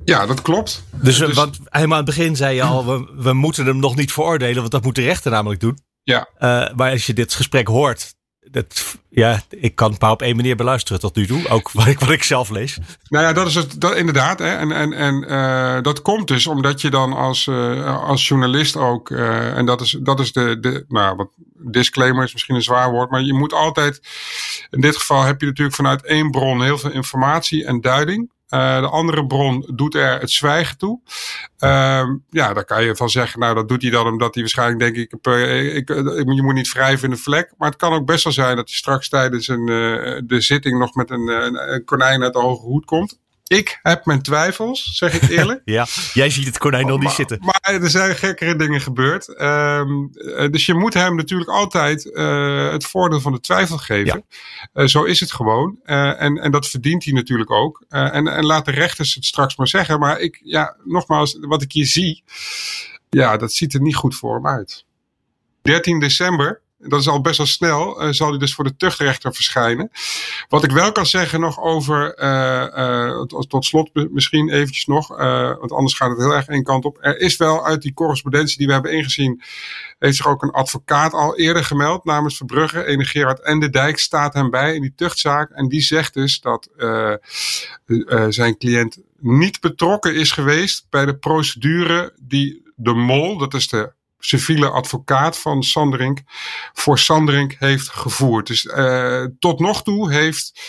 Ja, 0.05 0.27
dat 0.27 0.43
klopt. 0.43 0.85
Dus, 0.91 1.19
dus 1.19 1.35
want 1.35 1.59
helemaal 1.65 1.99
aan 1.99 2.05
het 2.05 2.17
begin 2.17 2.37
zei 2.37 2.55
je 2.55 2.63
al, 2.63 2.87
we, 2.87 3.23
we 3.23 3.33
moeten 3.33 3.67
hem 3.67 3.79
nog 3.79 3.97
niet 3.97 4.13
veroordelen, 4.13 4.61
want 4.61 4.71
dat 4.71 4.85
moet 4.85 4.95
de 4.95 5.03
rechter 5.03 5.31
namelijk 5.31 5.61
doen. 5.61 5.79
Ja. 6.03 6.29
Uh, 6.35 6.75
maar 6.75 6.91
als 6.91 7.07
je 7.07 7.13
dit 7.13 7.35
gesprek 7.35 7.67
hoort, 7.67 8.15
dat, 8.51 8.99
ja, 9.09 9.43
ik 9.51 9.75
kan 9.75 9.91
het 9.91 10.01
maar 10.01 10.11
op 10.11 10.23
één 10.23 10.37
manier 10.37 10.57
beluisteren 10.57 11.01
tot 11.01 11.17
nu 11.17 11.27
toe. 11.27 11.49
Ook 11.49 11.73
wat 11.79 11.87
ik, 11.87 11.99
wat 11.99 12.11
ik 12.11 12.23
zelf 12.23 12.51
lees. 12.51 12.79
Nou 13.09 13.25
ja, 13.25 13.33
dat 13.33 13.47
is 13.47 13.55
het. 13.55 13.81
Dat, 13.81 13.97
inderdaad. 13.97 14.39
Hè. 14.39 14.57
En, 14.57 14.73
en, 14.73 14.93
en 14.93 15.25
uh, 15.29 15.83
dat 15.83 16.03
komt 16.03 16.29
dus 16.29 16.47
omdat 16.47 16.81
je 16.81 16.91
dan 16.91 17.13
als, 17.13 17.47
uh, 17.47 18.05
als 18.05 18.29
journalist 18.29 18.77
ook. 18.77 19.11
Uh, 19.11 19.57
en 19.57 19.67
dat 19.67 19.81
is, 19.81 19.99
dat 20.01 20.21
is 20.21 20.33
de, 20.33 20.61
de. 20.61 20.85
Nou, 20.89 21.17
wat 21.17 21.31
disclaimer 21.55 22.25
is 22.25 22.33
misschien 22.33 22.55
een 22.55 22.63
zwaar 22.63 22.91
woord. 22.91 23.11
Maar 23.11 23.23
je 23.23 23.35
moet 23.35 23.53
altijd. 23.53 24.01
In 24.71 24.81
dit 24.81 24.97
geval 24.97 25.23
heb 25.23 25.41
je 25.41 25.47
natuurlijk 25.47 25.77
vanuit 25.77 26.05
één 26.05 26.31
bron 26.31 26.63
heel 26.63 26.79
veel 26.79 26.91
informatie 26.91 27.65
en 27.65 27.81
duiding. 27.81 28.31
Uh, 28.51 28.81
de 28.81 28.89
andere 28.89 29.27
bron 29.27 29.71
doet 29.75 29.95
er 29.95 30.21
het 30.21 30.31
zwijgen 30.31 30.79
toe. 30.79 31.01
Uh, 31.59 32.09
ja, 32.31 32.53
daar 32.53 32.65
kan 32.65 32.85
je 32.85 32.97
van 32.97 33.11
zeggen, 33.11 33.41
nou 33.41 33.55
dat 33.55 33.69
doet 33.69 33.83
hij 33.83 33.91
dan 33.91 34.07
omdat 34.07 34.35
hij 34.35 34.43
waarschijnlijk 34.43 34.79
denk 34.79 34.97
ik, 34.97 35.13
ik, 35.75 35.89
je 36.35 36.43
moet 36.43 36.55
niet 36.55 36.73
wrijven 36.73 37.05
in 37.05 37.15
de 37.15 37.21
vlek. 37.21 37.53
Maar 37.59 37.69
het 37.69 37.79
kan 37.79 37.93
ook 37.93 38.07
best 38.07 38.25
wel 38.25 38.33
zijn 38.33 38.57
dat 38.57 38.69
hij 38.69 38.77
straks 38.77 39.09
tijdens 39.09 39.49
een, 39.49 39.69
uh, 39.71 40.21
de 40.25 40.41
zitting 40.41 40.79
nog 40.79 40.95
met 40.95 41.11
een, 41.11 41.29
een, 41.29 41.73
een 41.73 41.85
konijn 41.85 42.23
uit 42.23 42.33
de 42.33 42.39
hoge 42.39 42.67
hoed 42.67 42.85
komt. 42.85 43.19
Ik 43.49 43.79
heb 43.83 44.05
mijn 44.05 44.23
twijfels, 44.23 44.83
zeg 44.93 45.23
ik 45.23 45.29
eerlijk. 45.29 45.61
ja, 45.79 45.87
jij 46.15 46.31
ziet 46.31 46.47
het 46.47 46.59
konijn 46.59 46.87
nog 46.87 47.01
niet 47.01 47.11
zitten. 47.11 47.39
Maar 47.41 47.61
er 47.63 47.91
zijn 47.91 48.17
gekkere 48.17 48.57
dingen 48.57 48.81
gebeurd. 48.81 49.35
Ehm, 49.35 49.91
eh, 50.15 50.51
dus 50.51 50.67
je 50.67 50.75
moet 50.75 50.95
hem 50.95 51.17
natuurlijk 51.17 51.51
altijd 51.51 52.05
uh, 52.05 52.71
het 52.71 52.85
voordeel 52.85 53.21
van 53.21 53.33
de 53.33 53.41
twijfel 53.41 53.79
geven. 53.79 54.25
Ja. 54.73 54.83
Uh, 54.83 54.87
zo 54.87 55.05
is 55.05 55.21
het 55.21 55.33
gewoon. 55.33 55.79
en, 55.85 56.39
en 56.39 56.51
dat 56.51 56.69
verdient 56.69 57.05
hij 57.05 57.13
natuurlijk 57.13 57.51
ook. 57.51 57.85
en, 57.89 58.29
en 58.29 58.45
laat 58.45 58.65
de 58.65 58.71
rechters 58.71 59.15
het 59.15 59.25
straks 59.25 59.57
maar 59.57 59.69
zeggen. 59.69 59.99
Maar 59.99 60.21
ik, 60.21 60.41
ja, 60.45 60.77
nogmaals, 60.85 61.39
wat 61.41 61.63
ik 61.63 61.73
hier 61.73 61.87
zie, 61.87 62.23
ja, 63.09 63.37
dat 63.37 63.53
ziet 63.53 63.75
er 63.75 63.81
niet 63.81 63.97
goed 63.97 64.17
voor 64.17 64.35
hem 64.35 64.47
uit. 64.47 64.85
13 65.63 66.01
december 66.01 66.63
dat 66.79 67.01
is 67.01 67.09
al 67.09 67.21
best 67.21 67.37
wel 67.37 67.47
snel, 67.47 68.03
uh, 68.05 68.13
zal 68.13 68.29
hij 68.29 68.39
dus 68.39 68.55
voor 68.55 68.65
de 68.65 68.77
tuchtrechter 68.77 69.35
verschijnen. 69.35 69.91
Wat 70.49 70.65
ik 70.65 70.71
wel 70.71 70.93
kan 70.93 71.07
zeggen 71.07 71.41
nog 71.41 71.61
over, 71.61 72.19
uh, 72.23 72.67
uh, 72.77 73.23
tot, 73.49 73.65
slot 73.65 73.91
misschien 74.11 74.51
eventjes 74.51 74.85
nog, 74.85 75.09
want 75.59 75.73
anders 75.73 75.95
gaat 75.95 76.11
het 76.11 76.19
heel 76.19 76.35
erg 76.35 76.47
één 76.47 76.63
kant 76.63 76.85
op. 76.85 76.99
Er 77.01 77.19
is 77.21 77.37
wel 77.37 77.67
uit 77.67 77.83
die 77.83 77.95
correspondentie 77.95 78.59
die 78.59 78.67
we 78.67 78.73
hebben 78.73 78.93
ingezien, 78.93 79.43
heeft 79.99 80.17
zich 80.17 80.27
ook 80.27 80.43
een 80.43 80.51
advocaat 80.51 81.13
al 81.13 81.37
eerder 81.37 81.65
gemeld 81.65 82.05
namens 82.05 82.37
Verbrugge. 82.37 82.85
Ene 82.85 83.05
Gerard 83.05 83.41
en 83.41 83.61
Dijk 83.71 83.99
staat 83.99 84.35
hem 84.35 84.51
bij 84.51 84.75
in 84.75 84.83
die 84.83 84.93
tuchtzaak. 84.97 85.51
En 85.51 85.69
die 85.69 85.81
zegt 85.81 86.15
dus 86.15 86.41
dat 86.41 86.69
zijn 88.29 88.59
cliënt 88.59 88.99
niet 89.21 89.61
betrokken 89.61 90.15
is 90.15 90.33
geweest 90.33 90.87
bij 90.91 91.05
de 91.05 91.17
procedure 91.17 92.13
die 92.21 92.63
de 92.77 92.95
mol, 92.95 93.39
dat 93.39 93.55
is 93.55 93.69
de 93.69 93.93
civiele 94.19 94.71
advocaat 94.71 95.39
van 95.39 95.63
Sanderink 95.63 96.19
voor 96.73 96.99
Sanderink 96.99 97.57
heeft 97.59 97.89
gevoerd. 97.89 98.47
Dus 98.47 98.65
uh, 98.65 99.25
tot 99.39 99.61
nog 99.61 99.83
toe 99.83 100.13
heeft 100.13 100.61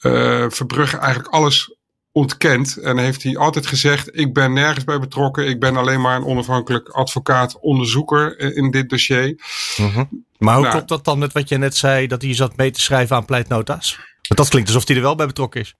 uh, 0.00 0.46
Verbrugge 0.48 0.96
eigenlijk 0.96 1.34
alles 1.34 1.76
ontkend. 2.12 2.76
En 2.76 2.98
heeft 2.98 3.22
hij 3.22 3.36
altijd 3.36 3.66
gezegd: 3.66 4.18
Ik 4.18 4.32
ben 4.32 4.52
nergens 4.52 4.84
bij 4.84 4.98
betrokken. 4.98 5.48
Ik 5.48 5.60
ben 5.60 5.76
alleen 5.76 6.00
maar 6.00 6.16
een 6.16 6.24
onafhankelijk 6.24 6.88
advocaat, 6.88 7.60
onderzoeker 7.60 8.40
in 8.56 8.70
dit 8.70 8.88
dossier. 8.88 9.40
Mm 9.76 9.90
-hmm. 9.90 10.24
Maar 10.38 10.54
hoe 10.54 10.62
nou, 10.62 10.76
klopt 10.76 10.88
dat 10.88 11.04
dan 11.04 11.18
met 11.18 11.32
wat 11.32 11.48
je 11.48 11.58
net 11.58 11.76
zei, 11.76 12.06
dat 12.06 12.22
hij 12.22 12.34
zat 12.34 12.56
mee 12.56 12.70
te 12.70 12.80
schrijven 12.80 13.16
aan 13.16 13.24
pleitnota's? 13.24 13.96
Want 13.96 14.40
dat 14.40 14.48
klinkt 14.48 14.68
alsof 14.68 14.86
hij 14.86 14.96
er 14.96 15.02
wel 15.02 15.14
bij 15.14 15.26
betrokken 15.26 15.60
is. 15.60 15.74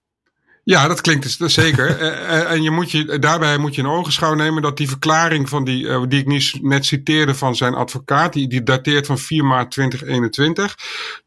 Ja, 0.65 0.87
dat 0.87 1.01
klinkt 1.01 1.39
dus 1.39 1.53
zeker. 1.53 1.89
Eh, 1.99 2.39
eh, 2.39 2.51
en 2.51 2.63
je 2.63 2.71
moet 2.71 2.91
je, 2.91 3.19
daarbij 3.19 3.57
moet 3.57 3.75
je 3.75 3.81
in 3.81 3.87
ogenschouw 3.87 4.33
nemen 4.33 4.61
dat 4.61 4.77
die 4.77 4.87
verklaring 4.87 5.49
van 5.49 5.63
die, 5.63 5.83
uh, 5.83 6.03
die 6.07 6.19
ik 6.19 6.61
net 6.61 6.85
citeerde 6.85 7.35
van 7.35 7.55
zijn 7.55 7.73
advocaat, 7.73 8.33
die, 8.33 8.47
die 8.47 8.63
dateert 8.63 9.05
van 9.05 9.17
4 9.17 9.45
maart 9.45 9.71
2021. 9.71 10.77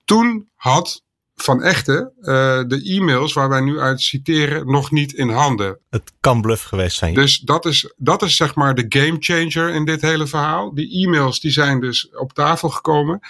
Toen 0.04 0.48
had 0.54 1.02
van 1.42 1.62
Echte 1.62 2.12
uh, 2.20 2.24
de 2.66 2.82
e-mails 2.84 3.32
waar 3.32 3.48
wij 3.48 3.60
nu 3.60 3.80
uit 3.80 4.00
citeren 4.00 4.66
nog 4.66 4.90
niet 4.90 5.12
in 5.12 5.28
handen. 5.28 5.78
Het 5.90 6.12
kan 6.20 6.40
bluff 6.40 6.62
geweest 6.62 6.96
zijn. 6.96 7.14
Dus 7.14 7.38
dat 7.38 7.66
is, 7.66 7.92
dat 7.96 8.22
is 8.22 8.36
zeg 8.36 8.54
maar 8.54 8.74
de 8.74 8.86
game 8.88 9.16
changer 9.18 9.74
in 9.74 9.84
dit 9.84 10.00
hele 10.00 10.26
verhaal. 10.26 10.74
Die 10.74 11.06
e-mails 11.06 11.40
die 11.40 11.50
zijn 11.50 11.80
dus 11.80 12.10
op 12.16 12.32
tafel 12.32 12.68
gekomen. 12.68 13.20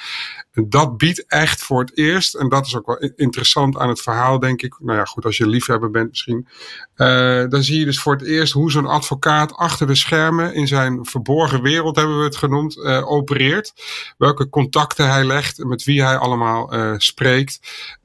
En 0.52 0.68
dat 0.68 0.96
biedt 0.96 1.26
echt 1.26 1.62
voor 1.62 1.80
het 1.80 1.96
eerst, 1.96 2.34
en 2.34 2.48
dat 2.48 2.66
is 2.66 2.76
ook 2.76 2.86
wel 2.86 3.10
interessant 3.16 3.76
aan 3.76 3.88
het 3.88 4.02
verhaal, 4.02 4.38
denk 4.38 4.62
ik. 4.62 4.76
Nou 4.80 4.98
ja, 4.98 5.04
goed, 5.04 5.24
als 5.24 5.36
je 5.36 5.46
liefhebber 5.46 5.90
bent 5.90 6.08
misschien. 6.08 6.48
Uh, 6.96 7.44
dan 7.48 7.62
zie 7.62 7.78
je 7.78 7.84
dus 7.84 8.00
voor 8.00 8.12
het 8.12 8.26
eerst 8.26 8.52
hoe 8.52 8.70
zo'n 8.70 8.86
advocaat 8.86 9.54
achter 9.54 9.86
de 9.86 9.94
schermen 9.94 10.54
in 10.54 10.66
zijn 10.66 11.04
verborgen 11.04 11.62
wereld, 11.62 11.96
hebben 11.96 12.18
we 12.18 12.24
het 12.24 12.36
genoemd, 12.36 12.76
uh, 12.76 13.10
opereert. 13.10 13.72
Welke 14.16 14.48
contacten 14.48 15.10
hij 15.10 15.24
legt, 15.24 15.64
met 15.64 15.84
wie 15.84 16.02
hij 16.02 16.16
allemaal 16.16 16.72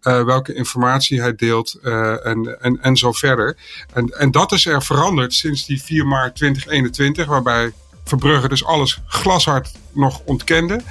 uh, 0.04 0.12
spreekt. 0.12 0.26
welke 0.26 0.54
informatie 0.54 1.22
hij 1.22 1.36
deelt 1.36 1.74
en, 2.24 2.58
en, 2.62 2.80
en 2.82 2.98
zo 2.98 3.12
verder. 3.12 3.58
En, 3.94 4.08
en 4.10 4.32
dat 4.32 4.52
is 4.52 4.66
er 4.66 4.84
veranderd 4.84 5.34
sinds 5.34 5.66
die 5.66 5.84
4 5.84 6.08
maart 6.08 6.36
2021, 6.36 7.26
waarbij 7.26 7.72
Verbrugge 8.06 8.48
dus 8.48 8.66
alles 8.66 9.00
glashard 9.08 9.72
nog 9.92 10.22
ontkende. 10.26 10.82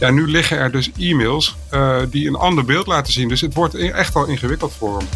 Ja, 0.00 0.10
nu 0.10 0.28
liggen 0.28 0.58
er 0.58 0.70
dus 0.70 0.90
e-mails 0.98 1.56
uh, 1.70 1.96
die 2.10 2.28
een 2.28 2.34
ander 2.34 2.64
beeld 2.64 2.86
laten 2.86 3.12
zien. 3.12 3.28
Dus 3.28 3.40
het 3.40 3.54
wordt 3.54 3.74
echt 3.74 4.14
wel 4.14 4.26
ingewikkeld 4.26 4.72
voor 4.78 4.98
hem. 4.98 5.08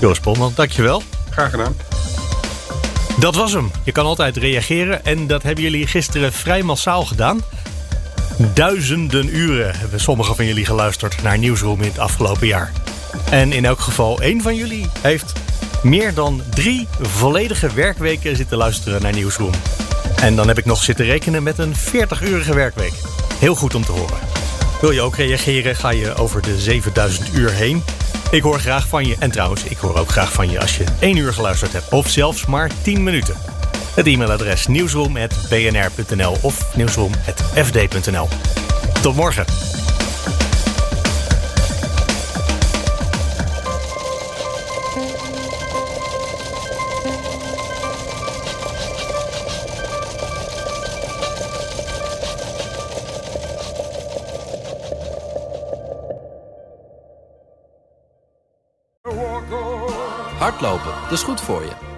Joost 0.00 0.22
Polman, 0.22 0.52
dankjewel. 0.54 1.02
Graag 1.30 1.50
gedaan. 1.50 1.76
Dat 3.18 3.34
was 3.34 3.52
hem. 3.52 3.70
Je 3.84 3.92
kan 3.92 4.04
altijd 4.04 4.36
reageren 4.36 5.04
en 5.04 5.26
dat 5.26 5.42
hebben 5.42 5.64
jullie 5.64 5.86
gisteren 5.86 6.32
vrij 6.32 6.62
massaal 6.62 7.04
gedaan. 7.04 7.40
Duizenden 8.54 9.36
uren 9.36 9.78
hebben 9.78 10.00
sommigen 10.00 10.36
van 10.36 10.46
jullie 10.46 10.64
geluisterd 10.64 11.22
naar 11.22 11.38
Nieuwsroom 11.38 11.80
in 11.80 11.88
het 11.88 11.98
afgelopen 11.98 12.46
jaar. 12.46 12.72
En 13.30 13.52
in 13.52 13.64
elk 13.64 13.80
geval, 13.80 14.20
één 14.20 14.42
van 14.42 14.54
jullie 14.54 14.86
heeft 15.00 15.32
meer 15.82 16.14
dan 16.14 16.42
drie 16.50 16.88
volledige 17.00 17.72
werkweken 17.74 18.36
zitten 18.36 18.56
luisteren 18.56 19.02
naar 19.02 19.12
Nieuwsroom. 19.12 19.54
En 20.20 20.36
dan 20.36 20.48
heb 20.48 20.58
ik 20.58 20.64
nog 20.64 20.82
zitten 20.82 21.04
rekenen 21.04 21.42
met 21.42 21.58
een 21.58 21.74
40-urige 21.74 22.54
werkweek. 22.54 22.92
Heel 23.38 23.54
goed 23.54 23.74
om 23.74 23.84
te 23.84 23.92
horen. 23.92 24.18
Wil 24.80 24.90
je 24.90 25.00
ook 25.00 25.16
reageren, 25.16 25.76
ga 25.76 25.90
je 25.90 26.14
over 26.14 26.42
de 26.42 26.58
7000 26.58 27.34
uur 27.34 27.50
heen. 27.50 27.82
Ik 28.30 28.42
hoor 28.42 28.60
graag 28.60 28.88
van 28.88 29.06
je. 29.06 29.16
En 29.18 29.30
trouwens, 29.30 29.64
ik 29.64 29.76
hoor 29.76 29.96
ook 29.98 30.10
graag 30.10 30.32
van 30.32 30.50
je 30.50 30.60
als 30.60 30.76
je 30.76 30.84
1 31.00 31.16
uur 31.16 31.32
geluisterd 31.32 31.72
hebt. 31.72 31.88
Of 31.92 32.08
zelfs 32.08 32.46
maar 32.46 32.70
10 32.82 33.02
minuten. 33.02 33.34
Het 33.98 34.06
e-mailadres 34.06 34.66
nieuwsroom.bnr.nl 34.66 36.36
of 36.42 36.76
nieuwsroom.fd.nl. 36.76 38.28
Tot 39.02 39.14
morgen. 39.14 39.44
Hardlopen, 60.38 60.92
dat 61.02 61.12
is 61.12 61.22
goed 61.22 61.40
voor 61.40 61.62
je. 61.62 61.97